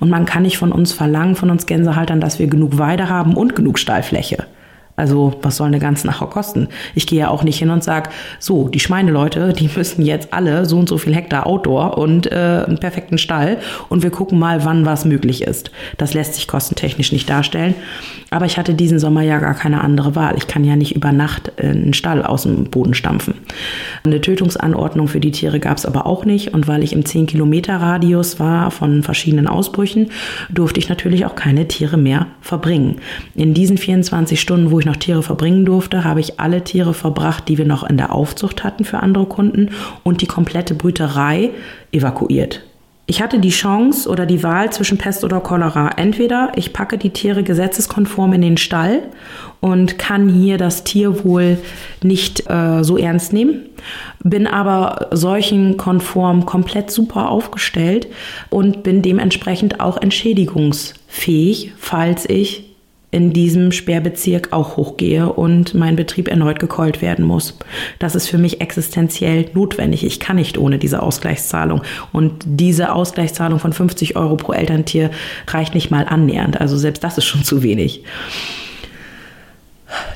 Und 0.00 0.08
man 0.08 0.24
kann 0.24 0.44
nicht 0.44 0.56
von 0.56 0.72
uns 0.72 0.94
verlangen, 0.94 1.36
von 1.36 1.50
uns 1.50 1.66
Gänsehaltern, 1.66 2.18
dass 2.18 2.38
wir 2.38 2.46
genug 2.46 2.78
Weide 2.78 3.10
haben 3.10 3.34
und 3.34 3.54
genug 3.54 3.78
Stallfläche. 3.78 4.46
Also 4.96 5.34
was 5.42 5.56
soll 5.56 5.68
eine 5.68 5.78
ganze 5.78 6.06
Nacher 6.06 6.26
kosten? 6.26 6.68
Ich 6.94 7.06
gehe 7.06 7.20
ja 7.20 7.28
auch 7.28 7.42
nicht 7.44 7.58
hin 7.58 7.70
und 7.70 7.82
sage, 7.82 8.10
so, 8.38 8.68
die 8.68 8.80
Schweineleute, 8.80 9.52
die 9.52 9.70
müssen 9.74 10.04
jetzt 10.04 10.32
alle 10.32 10.66
so 10.66 10.78
und 10.78 10.88
so 10.88 10.98
viel 10.98 11.14
Hektar 11.14 11.46
Outdoor 11.46 11.96
und 11.98 12.30
äh, 12.30 12.64
einen 12.66 12.78
perfekten 12.78 13.18
Stall 13.18 13.58
und 13.88 14.02
wir 14.02 14.10
gucken 14.10 14.38
mal, 14.38 14.64
wann 14.64 14.84
was 14.84 15.04
möglich 15.04 15.42
ist. 15.42 15.70
Das 15.96 16.14
lässt 16.14 16.34
sich 16.34 16.46
kostentechnisch 16.46 17.12
nicht 17.12 17.28
darstellen. 17.28 17.74
Aber 18.32 18.46
ich 18.46 18.56
hatte 18.56 18.72
diesen 18.72 18.98
Sommer 18.98 19.20
ja 19.20 19.38
gar 19.38 19.54
keine 19.54 19.82
andere 19.82 20.16
Wahl. 20.16 20.36
Ich 20.38 20.46
kann 20.46 20.64
ja 20.64 20.74
nicht 20.74 20.96
über 20.96 21.12
Nacht 21.12 21.52
einen 21.60 21.92
Stall 21.92 22.22
aus 22.22 22.44
dem 22.44 22.64
Boden 22.64 22.94
stampfen. 22.94 23.34
Eine 24.04 24.22
Tötungsanordnung 24.22 25.06
für 25.06 25.20
die 25.20 25.32
Tiere 25.32 25.60
gab 25.60 25.76
es 25.76 25.84
aber 25.84 26.06
auch 26.06 26.24
nicht. 26.24 26.54
Und 26.54 26.66
weil 26.66 26.82
ich 26.82 26.94
im 26.94 27.04
10 27.04 27.26
Kilometer 27.26 27.76
Radius 27.76 28.40
war 28.40 28.70
von 28.70 29.02
verschiedenen 29.02 29.46
Ausbrüchen, 29.46 30.10
durfte 30.50 30.80
ich 30.80 30.88
natürlich 30.88 31.26
auch 31.26 31.34
keine 31.34 31.68
Tiere 31.68 31.98
mehr 31.98 32.26
verbringen. 32.40 32.96
In 33.34 33.52
diesen 33.52 33.76
24 33.76 34.40
Stunden, 34.40 34.70
wo 34.70 34.80
ich 34.80 34.86
noch 34.86 34.96
Tiere 34.96 35.22
verbringen 35.22 35.66
durfte, 35.66 36.02
habe 36.02 36.20
ich 36.20 36.40
alle 36.40 36.64
Tiere 36.64 36.94
verbracht, 36.94 37.48
die 37.48 37.58
wir 37.58 37.66
noch 37.66 37.84
in 37.84 37.98
der 37.98 38.14
Aufzucht 38.14 38.64
hatten 38.64 38.84
für 38.84 39.00
andere 39.00 39.26
Kunden 39.26 39.70
und 40.04 40.22
die 40.22 40.26
komplette 40.26 40.74
Brüterei 40.74 41.50
evakuiert. 41.92 42.62
Ich 43.12 43.20
hatte 43.20 43.40
die 43.40 43.50
Chance 43.50 44.08
oder 44.08 44.24
die 44.24 44.42
Wahl 44.42 44.72
zwischen 44.72 44.96
Pest 44.96 45.22
oder 45.22 45.40
Cholera. 45.40 45.90
Entweder 45.98 46.52
ich 46.56 46.72
packe 46.72 46.96
die 46.96 47.10
Tiere 47.10 47.42
gesetzeskonform 47.42 48.32
in 48.32 48.40
den 48.40 48.56
Stall 48.56 49.02
und 49.60 49.98
kann 49.98 50.30
hier 50.30 50.56
das 50.56 50.82
Tierwohl 50.82 51.58
nicht 52.02 52.48
äh, 52.48 52.82
so 52.82 52.96
ernst 52.96 53.34
nehmen, 53.34 53.66
bin 54.24 54.46
aber 54.46 55.08
seuchenkonform 55.10 56.46
komplett 56.46 56.90
super 56.90 57.28
aufgestellt 57.28 58.06
und 58.48 58.82
bin 58.82 59.02
dementsprechend 59.02 59.78
auch 59.80 60.00
entschädigungsfähig, 60.00 61.74
falls 61.76 62.26
ich 62.26 62.71
in 63.12 63.34
diesem 63.34 63.72
Sperrbezirk 63.72 64.48
auch 64.52 64.76
hochgehe 64.78 65.30
und 65.30 65.74
mein 65.74 65.96
Betrieb 65.96 66.28
erneut 66.28 66.58
gekeult 66.58 67.02
werden 67.02 67.26
muss. 67.26 67.56
Das 67.98 68.14
ist 68.14 68.26
für 68.26 68.38
mich 68.38 68.62
existenziell 68.62 69.50
notwendig. 69.52 70.04
Ich 70.04 70.18
kann 70.18 70.36
nicht 70.36 70.56
ohne 70.56 70.78
diese 70.78 71.02
Ausgleichszahlung. 71.02 71.82
Und 72.10 72.32
diese 72.46 72.92
Ausgleichszahlung 72.94 73.58
von 73.58 73.74
50 73.74 74.16
Euro 74.16 74.36
pro 74.36 74.54
Elterntier 74.54 75.10
reicht 75.46 75.74
nicht 75.74 75.90
mal 75.90 76.06
annähernd. 76.08 76.58
Also 76.58 76.78
selbst 76.78 77.04
das 77.04 77.18
ist 77.18 77.26
schon 77.26 77.44
zu 77.44 77.62
wenig. 77.62 78.02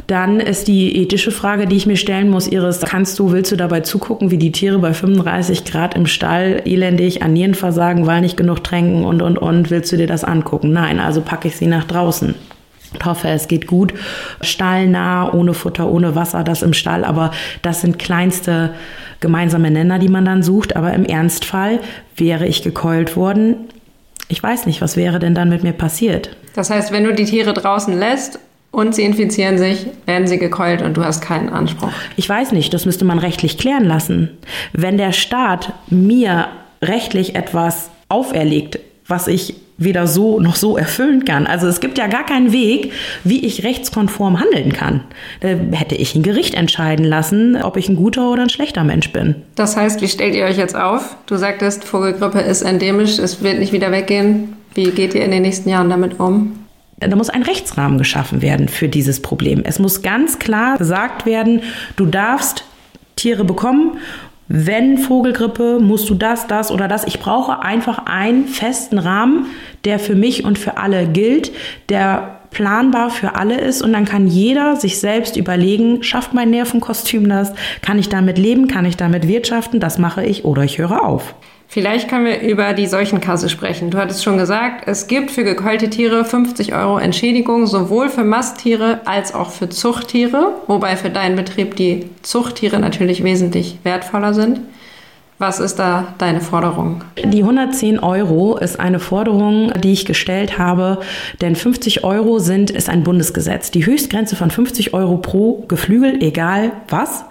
Dann 0.06 0.40
ist 0.40 0.66
die 0.66 0.96
ethische 1.02 1.32
Frage, 1.32 1.66
die 1.66 1.76
ich 1.76 1.86
mir 1.86 1.98
stellen 1.98 2.30
muss, 2.30 2.48
Iris, 2.48 2.80
kannst 2.80 3.18
du, 3.18 3.30
willst 3.30 3.52
du 3.52 3.56
dabei 3.56 3.80
zugucken, 3.80 4.30
wie 4.30 4.38
die 4.38 4.52
Tiere 4.52 4.78
bei 4.78 4.94
35 4.94 5.66
Grad 5.66 5.94
im 5.94 6.06
Stall 6.06 6.62
elendig 6.64 7.22
an 7.22 7.34
Nierenversagen, 7.34 8.06
weil 8.06 8.22
nicht 8.22 8.38
genug 8.38 8.64
tränken 8.64 9.04
und, 9.04 9.20
und, 9.20 9.36
und, 9.36 9.70
willst 9.70 9.92
du 9.92 9.98
dir 9.98 10.06
das 10.06 10.24
angucken? 10.24 10.72
Nein, 10.72 10.98
also 10.98 11.20
packe 11.20 11.48
ich 11.48 11.56
sie 11.56 11.66
nach 11.66 11.84
draußen 11.84 12.34
und 12.92 13.04
hoffe, 13.04 13.28
es 13.28 13.48
geht 13.48 13.66
gut. 13.66 13.94
Stallnah, 14.40 15.32
ohne 15.32 15.54
Futter, 15.54 15.88
ohne 15.88 16.14
Wasser, 16.14 16.44
das 16.44 16.62
im 16.62 16.72
Stall. 16.72 17.04
Aber 17.04 17.30
das 17.62 17.80
sind 17.80 17.98
kleinste 17.98 18.74
gemeinsame 19.20 19.70
Nenner, 19.70 19.98
die 19.98 20.08
man 20.08 20.24
dann 20.24 20.42
sucht. 20.42 20.76
Aber 20.76 20.92
im 20.92 21.04
Ernstfall 21.04 21.80
wäre 22.16 22.46
ich 22.46 22.62
gekeult 22.62 23.16
worden. 23.16 23.56
Ich 24.28 24.42
weiß 24.42 24.66
nicht, 24.66 24.80
was 24.80 24.96
wäre 24.96 25.18
denn 25.18 25.34
dann 25.34 25.48
mit 25.48 25.62
mir 25.62 25.72
passiert? 25.72 26.36
Das 26.54 26.70
heißt, 26.70 26.90
wenn 26.92 27.04
du 27.04 27.14
die 27.14 27.24
Tiere 27.24 27.52
draußen 27.52 27.96
lässt 27.96 28.38
und 28.70 28.94
sie 28.94 29.02
infizieren 29.02 29.58
sich, 29.58 29.86
werden 30.06 30.26
sie 30.26 30.38
gekeult 30.38 30.82
und 30.82 30.96
du 30.96 31.04
hast 31.04 31.20
keinen 31.20 31.48
Anspruch. 31.48 31.92
Ich 32.16 32.28
weiß 32.28 32.52
nicht, 32.52 32.74
das 32.74 32.86
müsste 32.86 33.04
man 33.04 33.18
rechtlich 33.18 33.58
klären 33.58 33.84
lassen. 33.84 34.30
Wenn 34.72 34.98
der 34.98 35.12
Staat 35.12 35.72
mir 35.88 36.48
rechtlich 36.82 37.34
etwas 37.34 37.90
auferlegt, 38.08 38.78
was 39.06 39.28
ich 39.28 39.54
weder 39.78 40.06
so 40.06 40.40
noch 40.40 40.56
so 40.56 40.76
erfüllen 40.76 41.24
kann. 41.24 41.46
Also 41.46 41.66
es 41.66 41.80
gibt 41.80 41.98
ja 41.98 42.06
gar 42.06 42.24
keinen 42.24 42.52
Weg, 42.52 42.92
wie 43.24 43.44
ich 43.44 43.64
rechtskonform 43.64 44.40
handeln 44.40 44.72
kann. 44.72 45.02
Da 45.40 45.48
hätte 45.48 45.94
ich 45.94 46.14
ein 46.14 46.22
Gericht 46.22 46.54
entscheiden 46.54 47.04
lassen, 47.04 47.60
ob 47.62 47.76
ich 47.76 47.88
ein 47.88 47.96
guter 47.96 48.30
oder 48.30 48.42
ein 48.42 48.50
schlechter 48.50 48.84
Mensch 48.84 49.12
bin. 49.12 49.36
Das 49.54 49.76
heißt, 49.76 50.00
wie 50.00 50.08
stellt 50.08 50.34
ihr 50.34 50.44
euch 50.44 50.56
jetzt 50.56 50.76
auf? 50.76 51.16
Du 51.26 51.36
sagtest, 51.36 51.84
Vogelgrippe 51.84 52.40
ist 52.40 52.62
endemisch, 52.62 53.18
es 53.18 53.42
wird 53.42 53.58
nicht 53.58 53.72
wieder 53.72 53.92
weggehen. 53.92 54.56
Wie 54.74 54.90
geht 54.90 55.14
ihr 55.14 55.24
in 55.24 55.30
den 55.30 55.42
nächsten 55.42 55.68
Jahren 55.68 55.90
damit 55.90 56.18
um? 56.20 56.58
Da 56.98 57.14
muss 57.14 57.28
ein 57.28 57.42
Rechtsrahmen 57.42 57.98
geschaffen 57.98 58.40
werden 58.40 58.68
für 58.68 58.88
dieses 58.88 59.20
Problem. 59.20 59.62
Es 59.64 59.78
muss 59.78 60.00
ganz 60.00 60.38
klar 60.38 60.78
gesagt 60.78 61.26
werden, 61.26 61.62
du 61.96 62.06
darfst 62.06 62.64
Tiere 63.16 63.44
bekommen 63.44 63.98
wenn 64.48 64.98
Vogelgrippe, 64.98 65.78
musst 65.80 66.08
du 66.08 66.14
das, 66.14 66.46
das 66.46 66.70
oder 66.70 66.88
das. 66.88 67.04
Ich 67.04 67.18
brauche 67.18 67.62
einfach 67.62 68.06
einen 68.06 68.46
festen 68.46 68.98
Rahmen, 68.98 69.46
der 69.84 69.98
für 69.98 70.14
mich 70.14 70.44
und 70.44 70.58
für 70.58 70.76
alle 70.76 71.06
gilt, 71.06 71.52
der 71.88 72.40
planbar 72.50 73.10
für 73.10 73.34
alle 73.34 73.60
ist 73.60 73.82
und 73.82 73.92
dann 73.92 74.04
kann 74.04 74.26
jeder 74.26 74.76
sich 74.76 74.98
selbst 74.98 75.36
überlegen, 75.36 76.02
schafft 76.02 76.32
mein 76.32 76.50
Nervenkostüm 76.50 77.28
das? 77.28 77.52
Kann 77.82 77.98
ich 77.98 78.08
damit 78.08 78.38
leben? 78.38 78.68
Kann 78.68 78.86
ich 78.86 78.96
damit 78.96 79.28
wirtschaften? 79.28 79.80
Das 79.80 79.98
mache 79.98 80.24
ich 80.24 80.44
oder 80.44 80.62
ich 80.62 80.78
höre 80.78 81.04
auf. 81.04 81.34
Vielleicht 81.76 82.08
können 82.08 82.24
wir 82.24 82.40
über 82.40 82.72
die 82.72 82.86
Seuchenkasse 82.86 83.50
sprechen. 83.50 83.90
Du 83.90 83.98
hattest 83.98 84.24
schon 84.24 84.38
gesagt, 84.38 84.88
es 84.88 85.08
gibt 85.08 85.30
für 85.30 85.44
gekeulte 85.44 85.90
Tiere 85.90 86.24
50 86.24 86.74
Euro 86.74 86.96
Entschädigung, 86.96 87.66
sowohl 87.66 88.08
für 88.08 88.24
Masttiere 88.24 89.02
als 89.04 89.34
auch 89.34 89.50
für 89.50 89.68
Zuchttiere, 89.68 90.54
wobei 90.68 90.96
für 90.96 91.10
deinen 91.10 91.36
Betrieb 91.36 91.76
die 91.76 92.08
Zuchttiere 92.22 92.78
natürlich 92.78 93.24
wesentlich 93.24 93.78
wertvoller 93.82 94.32
sind. 94.32 94.60
Was 95.38 95.60
ist 95.60 95.78
da 95.78 96.14
deine 96.16 96.40
Forderung? 96.40 97.04
Die 97.22 97.42
110 97.42 97.98
Euro 97.98 98.56
ist 98.56 98.80
eine 98.80 98.98
Forderung, 98.98 99.70
die 99.82 99.92
ich 99.92 100.06
gestellt 100.06 100.56
habe, 100.56 101.00
denn 101.42 101.56
50 101.56 102.04
Euro 102.04 102.38
sind, 102.38 102.70
ist 102.70 102.88
ein 102.88 103.02
Bundesgesetz. 103.02 103.70
Die 103.70 103.84
Höchstgrenze 103.84 104.34
von 104.34 104.50
50 104.50 104.94
Euro 104.94 105.18
pro 105.18 105.64
Geflügel, 105.68 106.22
egal 106.22 106.72
was, 106.88 107.24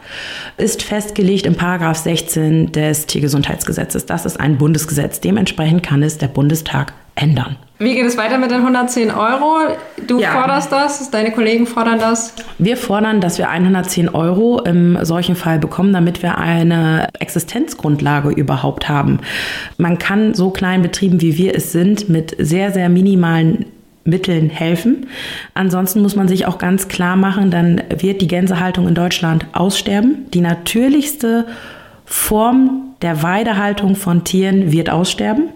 ist 0.58 0.84
festgelegt 0.84 1.48
im 1.48 1.56
Paragraph 1.56 1.98
16 1.98 2.72
des 2.72 3.08
Tiergesundheitsgesetzes. 3.08 4.06
Das 4.06 4.28
ist 4.28 4.40
ein 4.40 4.60
Bundesgesetz. 4.60 5.20
Dementsprechend 5.20 5.82
kann 5.82 6.04
es 6.04 6.20
der 6.20 6.28
Bundestag 6.28 6.94
ändern. 7.16 7.58
Wie 7.78 7.94
geht 7.94 8.06
es 8.06 8.18
weiter 8.18 8.38
mit 8.38 8.52
den 8.52 8.62
110 8.62 9.12
Euro? 9.12 9.58
Du 10.08 10.22
ja. 10.22 10.32
forderst 10.32 10.72
das, 10.72 11.12
deine 11.12 11.32
Kollegen 11.32 11.68
fordern 11.68 12.00
das? 12.00 12.34
Wir 12.58 12.78
fordern, 12.78 13.20
dass 13.20 13.38
wir 13.38 13.50
110 13.50 14.08
Euro 14.10 14.62
im 14.62 14.98
solchen 15.04 15.36
Fall 15.36 15.60
bekommen, 15.60 15.92
damit 15.92 16.24
wir 16.24 16.38
eine 16.38 17.10
Existenzgrundlage 17.20 18.30
überhaupt 18.30 18.88
haben. 18.88 19.20
Man 19.78 19.98
kann 19.98 20.34
so 20.34 20.52
kleinen 20.52 20.84
Betrieben, 20.84 21.20
wie 21.20 21.38
wir 21.38 21.54
es 21.54 21.74
sind, 21.74 22.08
mit 22.08 22.36
sehr, 22.40 22.72
sehr 22.72 22.88
minimalen 22.88 23.66
Mitteln 24.06 24.50
helfen. 24.50 25.08
Ansonsten 25.54 26.02
muss 26.02 26.16
man 26.16 26.30
sich 26.30 26.46
auch 26.46 26.60
ganz 26.60 26.88
klar 26.88 27.18
machen, 27.18 27.52
dann 27.52 27.82
wird 27.90 28.22
die 28.22 28.28
Gänsehaltung 28.28 28.88
in 28.88 28.96
Deutschland 28.96 29.48
aussterben. 29.52 30.28
Die 30.34 30.42
natürlichste 30.42 31.46
Form 32.06 32.94
der 33.02 33.22
Weidehaltung 33.22 33.98
von 33.98 34.24
Tieren 34.24 34.72
wird 34.72 34.90
aussterben 34.90 35.50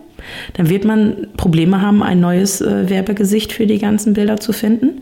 dann 0.53 0.69
wird 0.69 0.85
man 0.85 1.27
Probleme 1.37 1.81
haben, 1.81 2.03
ein 2.03 2.19
neues 2.19 2.61
äh, 2.61 2.89
Werbegesicht 2.89 3.53
für 3.53 3.65
die 3.65 3.79
ganzen 3.79 4.13
Bilder 4.13 4.39
zu 4.39 4.53
finden. 4.53 5.01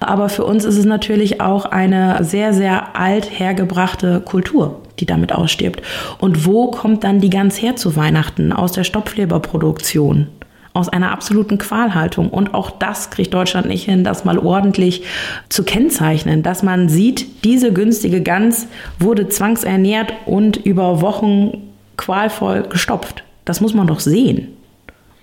Aber 0.00 0.28
für 0.28 0.44
uns 0.44 0.64
ist 0.64 0.76
es 0.76 0.84
natürlich 0.84 1.40
auch 1.40 1.64
eine 1.64 2.22
sehr, 2.24 2.52
sehr 2.52 2.96
alt 2.96 3.38
hergebrachte 3.38 4.20
Kultur, 4.20 4.82
die 4.98 5.06
damit 5.06 5.32
ausstirbt. 5.32 5.82
Und 6.18 6.46
wo 6.46 6.70
kommt 6.70 7.04
dann 7.04 7.20
die 7.20 7.30
Gans 7.30 7.60
her 7.60 7.76
zu 7.76 7.96
Weihnachten? 7.96 8.52
Aus 8.52 8.72
der 8.72 8.84
Stopfleberproduktion 8.84 10.28
aus 10.72 10.88
einer 10.88 11.10
absoluten 11.10 11.58
Qualhaltung. 11.58 12.30
Und 12.30 12.54
auch 12.54 12.70
das 12.70 13.10
kriegt 13.10 13.34
Deutschland 13.34 13.66
nicht 13.66 13.84
hin, 13.84 14.04
das 14.04 14.24
mal 14.24 14.38
ordentlich 14.38 15.02
zu 15.48 15.64
kennzeichnen, 15.64 16.42
dass 16.42 16.62
man 16.62 16.88
sieht, 16.88 17.44
diese 17.44 17.72
günstige 17.72 18.22
Gans 18.22 18.68
wurde 18.98 19.28
zwangsernährt 19.28 20.12
und 20.26 20.56
über 20.56 21.00
Wochen 21.00 21.70
qualvoll 21.96 22.62
gestopft. 22.62 23.24
Das 23.44 23.60
muss 23.60 23.74
man 23.74 23.86
doch 23.86 24.00
sehen. 24.00 24.48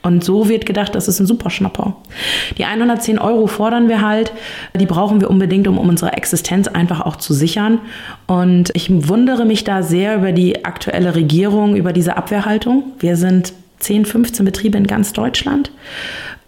Und 0.03 0.23
so 0.23 0.47
wird 0.47 0.65
gedacht, 0.65 0.95
das 0.95 1.07
ist 1.07 1.19
ein 1.19 1.25
Superschnapper. 1.25 1.95
Die 2.57 2.65
110 2.65 3.19
Euro 3.19 3.47
fordern 3.47 3.89
wir 3.89 4.01
halt. 4.01 4.31
Die 4.79 4.85
brauchen 4.85 5.19
wir 5.19 5.29
unbedingt, 5.29 5.67
um 5.67 5.77
unsere 5.77 6.13
Existenz 6.13 6.67
einfach 6.67 7.01
auch 7.01 7.17
zu 7.17 7.33
sichern. 7.33 7.79
Und 8.25 8.71
ich 8.73 8.89
wundere 9.09 9.45
mich 9.45 9.63
da 9.63 9.83
sehr 9.83 10.15
über 10.15 10.31
die 10.31 10.63
aktuelle 10.65 11.15
Regierung, 11.15 11.75
über 11.75 11.93
diese 11.93 12.15
Abwehrhaltung. 12.15 12.83
Wir 12.99 13.17
sind 13.17 13.53
10, 13.79 14.05
15 14.05 14.45
Betriebe 14.45 14.77
in 14.77 14.87
ganz 14.87 15.13
Deutschland. 15.13 15.71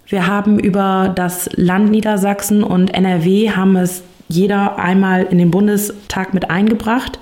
Wir 0.07 0.25
haben 0.25 0.57
über 0.57 1.11
das 1.13 1.49
Land 1.53 1.91
Niedersachsen 1.91 2.63
und 2.63 2.93
NRW 2.93 3.51
haben 3.51 3.75
es 3.75 4.03
jeder 4.27 4.79
einmal 4.79 5.23
in 5.23 5.37
den 5.37 5.51
Bundestag 5.51 6.33
mit 6.33 6.49
eingebracht, 6.49 7.19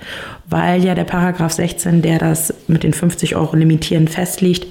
weil 0.48 0.84
ja 0.84 0.94
der 0.94 1.04
Paragraph 1.04 1.52
16, 1.52 2.02
der 2.02 2.18
das 2.18 2.54
mit 2.66 2.82
den 2.82 2.92
50 2.92 3.36
Euro 3.36 3.56
limitieren 3.56 4.08
festlegt, 4.08 4.68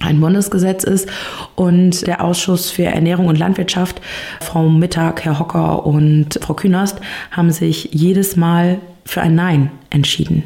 ein 0.00 0.20
Bundesgesetz 0.20 0.84
ist 0.84 1.08
und 1.54 2.06
der 2.06 2.22
Ausschuss 2.22 2.70
für 2.70 2.84
Ernährung 2.84 3.26
und 3.26 3.38
Landwirtschaft, 3.38 4.00
Frau 4.40 4.68
Mittag, 4.68 5.24
Herr 5.24 5.38
Hocker 5.38 5.86
und 5.86 6.38
Frau 6.40 6.54
Künast, 6.54 7.00
haben 7.30 7.50
sich 7.50 7.90
jedes 7.92 8.36
Mal 8.36 8.78
für 9.04 9.20
ein 9.20 9.34
Nein 9.34 9.70
entschieden. 9.90 10.44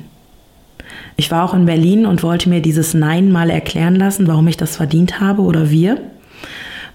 Ich 1.17 1.31
war 1.31 1.45
auch 1.45 1.55
in 1.55 1.67
Berlin 1.67 2.07
und 2.07 2.23
wollte 2.23 2.49
mir 2.49 2.63
dieses 2.63 2.95
Nein 2.95 3.31
mal 3.31 3.51
erklären 3.51 3.97
lassen, 3.97 4.27
warum 4.27 4.49
ich 4.49 4.57
das 4.57 4.77
verdient 4.77 5.21
habe 5.21 5.43
oder 5.43 5.71
wir. 5.71 5.99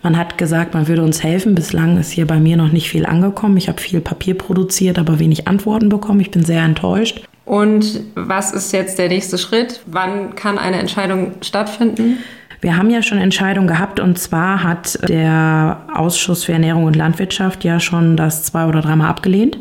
Man 0.04 0.17
hat 0.17 0.38
gesagt, 0.38 0.74
man 0.74 0.88
würde 0.88 1.04
uns 1.04 1.24
helfen. 1.24 1.56
Bislang 1.56 1.98
ist 1.98 2.12
hier 2.12 2.28
bei 2.28 2.39
mir 2.39 2.56
noch 2.56 2.72
nicht 2.72 2.89
viel 2.89 3.06
angekommen. 3.06 3.58
Ich 3.58 3.67
habe 3.67 3.82
viel 3.82 4.00
Papier 4.00 4.36
produziert, 4.36 5.00
aber 5.00 5.20
wenig 5.20 5.48
Antworten 5.48 5.89
bekommen. 5.89 6.20
Ich 6.20 6.32
bin 6.32 6.46
sehr 6.46 6.63
enttäuscht. 6.63 7.24
Und 7.46 8.02
was 8.15 8.52
ist 8.52 8.74
jetzt 8.74 9.00
der 9.00 9.08
nächste 9.08 9.38
Schritt? 9.38 9.82
Wann 9.86 10.36
kann 10.36 10.58
eine 10.58 10.78
Entscheidung 10.78 11.34
stattfinden? 11.41 12.17
Wir 12.60 12.76
haben 12.76 12.89
ja 12.89 13.04
schon 13.04 13.20
Entscheidungen 13.20 13.67
gehabt 13.67 14.00
und 14.00 14.17
zwar 14.17 14.63
hat 14.63 14.98
der 15.08 15.82
Ausschuss 15.93 16.46
für 16.46 16.54
Ernährung 16.54 16.86
und 16.86 16.96
Landwirtschaft 16.96 17.63
ja 17.63 17.80
schon 17.80 18.17
das 18.17 18.43
zwei 18.43 18.65
oder 18.65 18.82
dreimal 18.82 19.10
abgelehnt. 19.10 19.58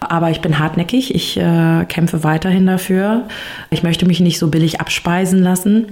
Aber 0.00 0.30
ich 0.30 0.40
bin 0.40 0.58
hartnäckig, 0.58 1.14
ich 1.14 1.36
äh, 1.36 1.84
kämpfe 1.88 2.22
weiterhin 2.22 2.66
dafür. 2.66 3.24
Ich 3.70 3.82
möchte 3.82 4.06
mich 4.06 4.20
nicht 4.20 4.38
so 4.38 4.48
billig 4.48 4.80
abspeisen 4.80 5.42
lassen. 5.42 5.86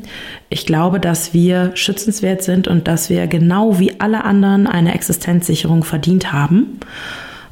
Ich 0.51 0.67
glaube, 0.67 1.01
dass 1.01 1.33
wir 1.33 1.71
schützenswert 1.75 2.43
sind 2.43 2.69
und 2.69 2.87
dass 2.87 3.09
wir 3.09 3.27
genau 3.27 3.79
wie 3.79 4.01
alle 4.01 4.25
anderen 4.25 4.67
eine 4.67 4.95
Existenzsicherung 4.95 5.85
verdient 5.85 6.33
haben. 6.33 6.81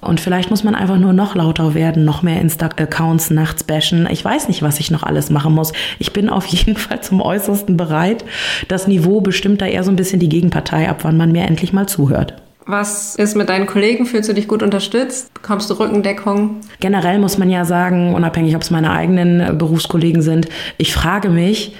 Und 0.02 0.20
vielleicht 0.20 0.50
muss 0.50 0.64
man 0.64 0.74
einfach 0.74 0.98
nur 0.98 1.12
noch 1.12 1.36
lauter 1.36 1.74
werden, 1.74 2.04
noch 2.04 2.22
mehr 2.22 2.40
Insta-Accounts 2.40 3.30
nachts 3.30 3.62
bashen. 3.62 4.08
Ich 4.10 4.24
weiß 4.24 4.48
nicht, 4.48 4.60
was 4.60 4.80
ich 4.80 4.90
noch 4.90 5.04
alles 5.04 5.30
machen 5.30 5.54
muss. 5.54 5.72
Ich 6.00 6.12
bin 6.12 6.28
auf 6.28 6.44
jeden 6.46 6.76
Fall 6.76 7.00
zum 7.00 7.20
Äußersten 7.20 7.76
bereit. 7.76 8.24
Das 8.66 8.88
Niveau 8.88 9.20
bestimmt 9.20 9.62
da 9.62 9.66
eher 9.66 9.84
so 9.84 9.90
ein 9.90 9.96
bisschen 9.96 10.18
die 10.18 10.28
Gegenpartei 10.28 10.90
ab, 10.90 10.98
wann 11.02 11.16
man 11.16 11.30
mir 11.30 11.44
endlich 11.44 11.72
mal 11.72 11.86
zuhört. 11.86 12.34
Was 12.66 13.14
ist 13.14 13.36
mit 13.36 13.48
deinen 13.48 13.66
Kollegen? 13.66 14.04
Fühlst 14.04 14.28
du 14.28 14.34
dich 14.34 14.48
gut 14.48 14.64
unterstützt? 14.64 15.32
Bekommst 15.34 15.70
du 15.70 15.74
Rückendeckung? 15.74 16.56
Generell 16.80 17.20
muss 17.20 17.38
man 17.38 17.48
ja 17.48 17.64
sagen, 17.64 18.14
unabhängig, 18.14 18.56
ob 18.56 18.62
es 18.62 18.70
meine 18.72 18.90
eigenen 18.90 19.56
Berufskollegen 19.56 20.22
sind, 20.22 20.48
ich 20.78 20.92
frage 20.92 21.28
mich, 21.28 21.76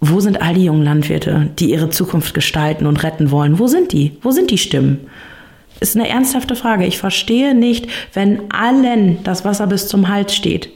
wo 0.00 0.20
sind 0.20 0.40
all 0.40 0.54
die 0.54 0.64
jungen 0.64 0.84
Landwirte, 0.84 1.48
die 1.58 1.70
ihre 1.70 1.90
Zukunft 1.90 2.32
gestalten 2.32 2.86
und 2.86 3.02
retten 3.02 3.32
wollen? 3.32 3.58
Wo 3.58 3.66
sind 3.66 3.92
die? 3.92 4.18
Wo 4.22 4.30
sind 4.30 4.50
die 4.50 4.58
Stimmen? 4.58 5.00
Ist 5.80 5.96
eine 5.96 6.08
ernsthafte 6.08 6.56
Frage. 6.56 6.86
Ich 6.86 6.98
verstehe 6.98 7.54
nicht, 7.54 7.88
wenn 8.12 8.50
allen 8.50 9.22
das 9.24 9.44
Wasser 9.44 9.66
bis 9.66 9.88
zum 9.88 10.08
Hals 10.08 10.34
steht, 10.34 10.70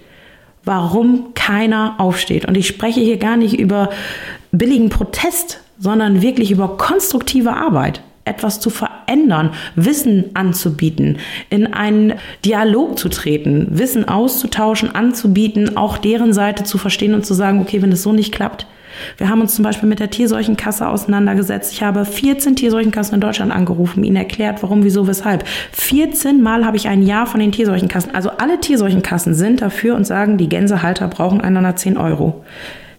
warum 0.64 1.34
keiner 1.34 1.94
aufsteht. 1.98 2.46
Und 2.46 2.56
ich 2.56 2.66
spreche 2.66 3.00
hier 3.00 3.16
gar 3.16 3.36
nicht 3.36 3.58
über 3.58 3.90
billigen 4.52 4.88
Protest, 4.88 5.60
sondern 5.78 6.22
wirklich 6.22 6.50
über 6.50 6.76
konstruktive 6.76 7.54
Arbeit 7.54 8.02
etwas 8.24 8.60
zu 8.60 8.70
verändern, 8.70 9.50
Wissen 9.74 10.30
anzubieten, 10.34 11.18
in 11.48 11.72
einen 11.72 12.14
Dialog 12.44 12.98
zu 12.98 13.08
treten, 13.08 13.66
Wissen 13.70 14.06
auszutauschen, 14.06 14.94
anzubieten, 14.94 15.76
auch 15.76 15.96
deren 15.96 16.32
Seite 16.32 16.64
zu 16.64 16.78
verstehen 16.78 17.14
und 17.14 17.24
zu 17.24 17.34
sagen, 17.34 17.60
okay, 17.60 17.80
wenn 17.82 17.92
es 17.92 18.02
so 18.02 18.12
nicht 18.12 18.32
klappt, 18.32 18.66
wir 19.16 19.28
haben 19.28 19.40
uns 19.40 19.54
zum 19.54 19.62
Beispiel 19.62 19.88
mit 19.88 20.00
der 20.00 20.10
Tierseuchenkasse 20.10 20.88
auseinandergesetzt. 20.88 21.72
Ich 21.72 21.82
habe 21.82 22.04
14 22.04 22.56
Tierseuchenkassen 22.56 23.14
in 23.14 23.20
Deutschland 23.20 23.52
angerufen, 23.52 24.04
ihnen 24.04 24.16
erklärt, 24.16 24.62
warum, 24.62 24.84
wieso, 24.84 25.06
weshalb. 25.06 25.44
14 25.72 26.42
Mal 26.42 26.64
habe 26.64 26.76
ich 26.76 26.88
ein 26.88 27.02
Ja 27.02 27.26
von 27.26 27.40
den 27.40 27.52
Tierseuchenkassen. 27.52 28.14
Also 28.14 28.30
alle 28.30 28.60
Tierseuchenkassen 28.60 29.34
sind 29.34 29.62
dafür 29.62 29.96
und 29.96 30.06
sagen, 30.06 30.38
die 30.38 30.48
Gänsehalter 30.48 31.08
brauchen 31.08 31.40
110 31.40 31.96
Euro. 31.96 32.44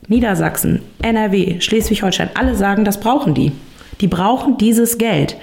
Niedersachsen, 0.07 0.81
NRW, 1.01 1.61
Schleswig-Holstein, 1.61 2.29
alle 2.33 2.55
sagen, 2.55 2.85
das 2.85 2.99
brauchen 2.99 3.33
die. 3.33 3.51
Die 4.01 4.07
brauchen 4.07 4.57
dieses 4.57 4.97
Geld. 4.97 5.37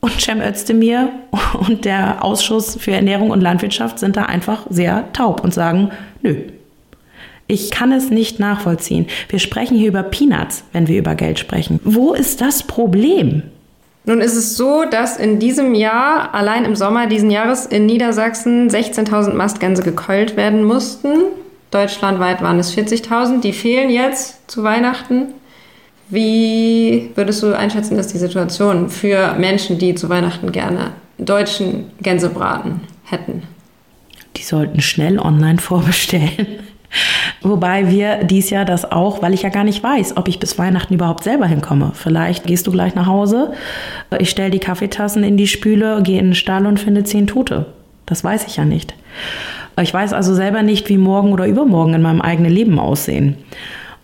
Und 0.00 0.20
Cem 0.20 0.40
Özdemir 0.40 1.10
und 1.66 1.84
der 1.84 2.24
Ausschuss 2.24 2.76
für 2.80 2.92
Ernährung 2.92 3.30
und 3.30 3.40
Landwirtschaft 3.40 3.98
sind 3.98 4.16
da 4.16 4.22
einfach 4.22 4.66
sehr 4.70 5.12
taub 5.12 5.42
und 5.42 5.52
sagen, 5.52 5.90
nö, 6.22 6.36
ich 7.46 7.70
kann 7.70 7.92
es 7.92 8.10
nicht 8.10 8.40
nachvollziehen. 8.40 9.06
Wir 9.28 9.38
sprechen 9.38 9.76
hier 9.76 9.88
über 9.88 10.02
Peanuts, 10.02 10.64
wenn 10.72 10.88
wir 10.88 10.98
über 10.98 11.14
Geld 11.14 11.38
sprechen. 11.38 11.80
Wo 11.84 12.12
ist 12.12 12.40
das 12.40 12.64
Problem? 12.64 13.42
Nun 14.04 14.20
ist 14.20 14.36
es 14.36 14.56
so, 14.56 14.84
dass 14.84 15.16
in 15.16 15.40
diesem 15.40 15.74
Jahr, 15.74 16.32
allein 16.32 16.64
im 16.64 16.76
Sommer 16.76 17.08
diesen 17.08 17.30
Jahres, 17.30 17.66
in 17.66 17.86
Niedersachsen 17.86 18.70
16.000 18.70 19.34
Mastgänse 19.34 19.82
gekeult 19.82 20.36
werden 20.36 20.62
mussten. 20.62 21.24
Deutschlandweit 21.72 22.40
waren 22.40 22.58
es 22.60 22.76
40.000. 22.76 23.40
Die 23.40 23.52
fehlen 23.52 23.90
jetzt 23.90 24.48
zu 24.48 24.62
Weihnachten. 24.62 25.34
Wie 26.08 27.10
würdest 27.16 27.42
du 27.42 27.56
einschätzen, 27.56 27.98
ist 27.98 28.12
die 28.12 28.18
Situation 28.18 28.88
für 28.90 29.34
Menschen, 29.34 29.78
die 29.78 29.96
zu 29.96 30.08
Weihnachten 30.08 30.52
gerne 30.52 30.92
deutschen 31.18 31.90
Gänsebraten 32.00 32.82
hätten? 33.04 33.42
Die 34.36 34.42
sollten 34.42 34.80
schnell 34.80 35.18
online 35.18 35.58
vorbestellen. 35.58 36.60
Wobei 37.42 37.90
wir 37.90 38.24
dies 38.24 38.50
Jahr 38.50 38.64
das 38.64 38.90
auch, 38.90 39.22
weil 39.22 39.34
ich 39.34 39.42
ja 39.42 39.48
gar 39.48 39.64
nicht 39.64 39.82
weiß, 39.82 40.16
ob 40.16 40.28
ich 40.28 40.38
bis 40.38 40.58
Weihnachten 40.58 40.94
überhaupt 40.94 41.24
selber 41.24 41.46
hinkomme. 41.46 41.92
Vielleicht 41.94 42.44
gehst 42.44 42.66
du 42.66 42.72
gleich 42.72 42.94
nach 42.94 43.06
Hause, 43.06 43.52
ich 44.18 44.30
stelle 44.30 44.50
die 44.50 44.58
Kaffeetassen 44.58 45.22
in 45.24 45.36
die 45.36 45.46
Spüle, 45.46 46.02
gehe 46.02 46.18
in 46.18 46.26
den 46.26 46.34
Stall 46.34 46.66
und 46.66 46.80
finde 46.80 47.04
zehn 47.04 47.26
Tote. 47.26 47.66
Das 48.06 48.22
weiß 48.22 48.46
ich 48.46 48.56
ja 48.56 48.64
nicht. 48.64 48.94
Ich 49.80 49.92
weiß 49.92 50.12
also 50.12 50.34
selber 50.34 50.62
nicht, 50.62 50.88
wie 50.88 50.96
morgen 50.96 51.32
oder 51.32 51.46
übermorgen 51.46 51.94
in 51.94 52.02
meinem 52.02 52.22
eigenen 52.22 52.50
Leben 52.50 52.78
aussehen. 52.78 53.36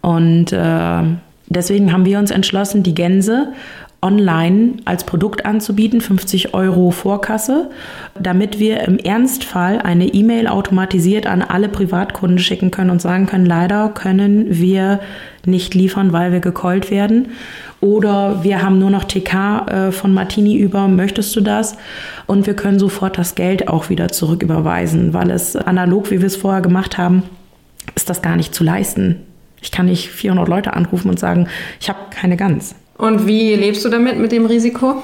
Und 0.02 0.52
äh, 0.52 1.02
deswegen 1.48 1.92
haben 1.92 2.04
wir 2.04 2.18
uns 2.18 2.30
entschlossen, 2.30 2.82
die 2.82 2.94
Gänse 2.94 3.52
online 4.02 4.74
als 4.84 5.04
Produkt 5.04 5.46
anzubieten, 5.46 6.00
50 6.00 6.54
Euro 6.54 6.90
Vorkasse, 6.90 7.70
damit 8.18 8.58
wir 8.58 8.80
im 8.80 8.98
Ernstfall 8.98 9.78
eine 9.78 10.06
E-Mail 10.06 10.48
automatisiert 10.48 11.26
an 11.26 11.40
alle 11.40 11.68
Privatkunden 11.68 12.40
schicken 12.40 12.72
können 12.72 12.90
und 12.90 13.00
sagen 13.00 13.26
können, 13.26 13.46
leider 13.46 13.88
können 13.90 14.46
wir 14.48 15.00
nicht 15.46 15.74
liefern, 15.74 16.12
weil 16.12 16.32
wir 16.32 16.40
gekeult 16.40 16.90
werden. 16.90 17.28
Oder 17.80 18.42
wir 18.42 18.62
haben 18.62 18.78
nur 18.78 18.90
noch 18.90 19.04
TK 19.04 19.66
äh, 19.68 19.92
von 19.92 20.12
Martini 20.14 20.56
über, 20.56 20.88
möchtest 20.88 21.34
du 21.34 21.40
das? 21.40 21.76
Und 22.26 22.46
wir 22.46 22.54
können 22.54 22.78
sofort 22.78 23.18
das 23.18 23.34
Geld 23.34 23.68
auch 23.68 23.88
wieder 23.88 24.08
zurücküberweisen, 24.08 25.14
weil 25.14 25.30
es 25.30 25.56
analog, 25.56 26.10
wie 26.10 26.20
wir 26.20 26.26
es 26.26 26.36
vorher 26.36 26.60
gemacht 26.60 26.98
haben, 26.98 27.22
ist 27.94 28.10
das 28.10 28.22
gar 28.22 28.36
nicht 28.36 28.54
zu 28.54 28.64
leisten. 28.64 29.16
Ich 29.60 29.70
kann 29.70 29.86
nicht 29.86 30.08
400 30.08 30.48
Leute 30.48 30.72
anrufen 30.74 31.08
und 31.08 31.18
sagen, 31.18 31.48
ich 31.80 31.88
habe 31.88 31.98
keine 32.10 32.36
Gans. 32.36 32.74
Und 32.98 33.26
wie 33.26 33.54
lebst 33.54 33.84
du 33.84 33.88
damit, 33.88 34.18
mit 34.18 34.32
dem 34.32 34.46
Risiko? 34.46 35.02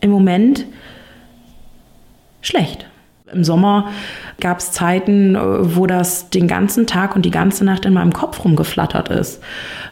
Im 0.00 0.10
Moment 0.10 0.66
schlecht. 2.40 2.86
Im 3.32 3.42
Sommer 3.42 3.88
gab 4.40 4.58
es 4.58 4.70
Zeiten, 4.70 5.34
äh, 5.34 5.40
wo 5.76 5.86
das 5.86 6.30
den 6.30 6.46
ganzen 6.46 6.86
Tag 6.86 7.16
und 7.16 7.24
die 7.24 7.30
ganze 7.30 7.64
Nacht 7.64 7.84
in 7.84 7.94
meinem 7.94 8.12
Kopf 8.12 8.44
rumgeflattert 8.44 9.08
ist. 9.08 9.42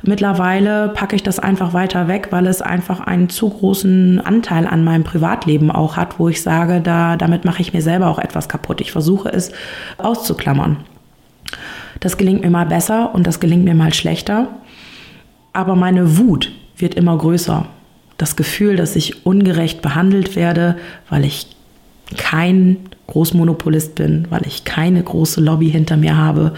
Mittlerweile 0.03 0.91
packe 0.91 1.17
ich 1.17 1.23
das 1.23 1.39
einfach 1.39 1.73
weiter 1.73 2.09
weg, 2.09 2.29
weil 2.31 2.47
es 2.47 2.63
einfach 2.63 3.01
einen 3.01 3.29
zu 3.29 3.49
großen 3.49 4.21
Anteil 4.21 4.67
an 4.67 4.85
meinem 4.85 5.05
Privatleben 5.05 5.71
auch 5.71 5.97
hat, 5.97 6.19
wo 6.19 6.29
ich 6.29 6.43
sage, 6.43 6.81
da, 6.81 7.17
damit 7.17 7.45
mache 7.45 7.63
ich 7.63 7.73
mir 7.73 7.83
selber 7.83 8.09
auch 8.09 8.19
etwas 8.19 8.49
kaputt. 8.49 8.81
Ich 8.81 8.93
versuche 8.93 9.31
es 9.31 9.51
auszuklammern. 9.99 10.79
Das 12.01 12.17
gelingt 12.17 12.43
mir 12.43 12.51
mal 12.51 12.67
besser 12.67 13.15
und 13.15 13.27
das 13.27 13.41
gelingt 13.41 13.65
mir 13.65 13.75
mal 13.75 13.95
schlechter. 13.95 14.49
Aber 15.53 15.75
meine 15.75 16.19
Wut 16.19 16.53
wird 16.77 16.95
immer 16.95 17.17
größer. 17.17 17.67
Das 18.19 18.37
Gefühl, 18.37 18.77
dass 18.77 18.97
ich 18.97 19.27
ungerecht 19.27 19.83
behandelt 19.83 20.37
werde, 20.37 20.77
weil 21.09 21.25
ich 21.25 21.47
kein 22.17 22.77
Großmonopolist 23.07 23.95
bin, 23.95 24.27
weil 24.31 24.47
ich 24.47 24.65
keine 24.65 25.03
große 25.03 25.41
Lobby 25.41 25.71
hinter 25.71 25.97
mir 25.97 26.17
habe 26.17 26.55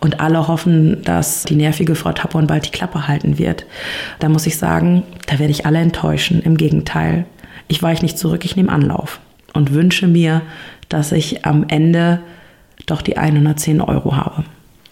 und 0.00 0.20
alle 0.20 0.48
hoffen, 0.48 1.02
dass 1.04 1.44
die 1.44 1.54
nervige 1.54 1.94
Frau 1.94 2.12
Tapporn 2.12 2.46
bald 2.46 2.66
die 2.66 2.70
Klappe 2.70 3.06
halten 3.06 3.38
wird. 3.38 3.66
Da 4.18 4.28
muss 4.28 4.46
ich 4.46 4.58
sagen, 4.58 5.04
da 5.26 5.38
werde 5.38 5.52
ich 5.52 5.66
alle 5.66 5.78
enttäuschen. 5.78 6.42
Im 6.42 6.56
Gegenteil, 6.56 7.26
ich 7.68 7.82
weiche 7.82 8.02
nicht 8.02 8.18
zurück, 8.18 8.44
ich 8.44 8.56
nehme 8.56 8.72
Anlauf 8.72 9.20
und 9.54 9.74
wünsche 9.74 10.06
mir, 10.06 10.42
dass 10.88 11.12
ich 11.12 11.44
am 11.44 11.66
Ende 11.68 12.20
doch 12.86 13.02
die 13.02 13.16
110 13.16 13.80
Euro 13.80 14.16
habe. 14.16 14.44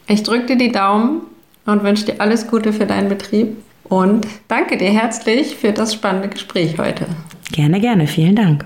Ich 0.06 0.22
drücke 0.22 0.46
dir 0.46 0.58
die 0.58 0.72
Daumen 0.72 1.22
und 1.66 1.82
wünsche 1.82 2.04
dir 2.04 2.20
alles 2.20 2.46
Gute 2.46 2.72
für 2.72 2.86
deinen 2.86 3.08
Betrieb 3.08 3.56
und 3.90 4.26
danke 4.46 4.78
dir 4.78 4.90
herzlich 4.90 5.56
für 5.56 5.72
das 5.72 5.92
spannende 5.92 6.28
Gespräch 6.28 6.78
heute. 6.78 7.06
Gerne, 7.52 7.80
gerne. 7.80 8.06
Vielen 8.06 8.36
Dank. 8.36 8.64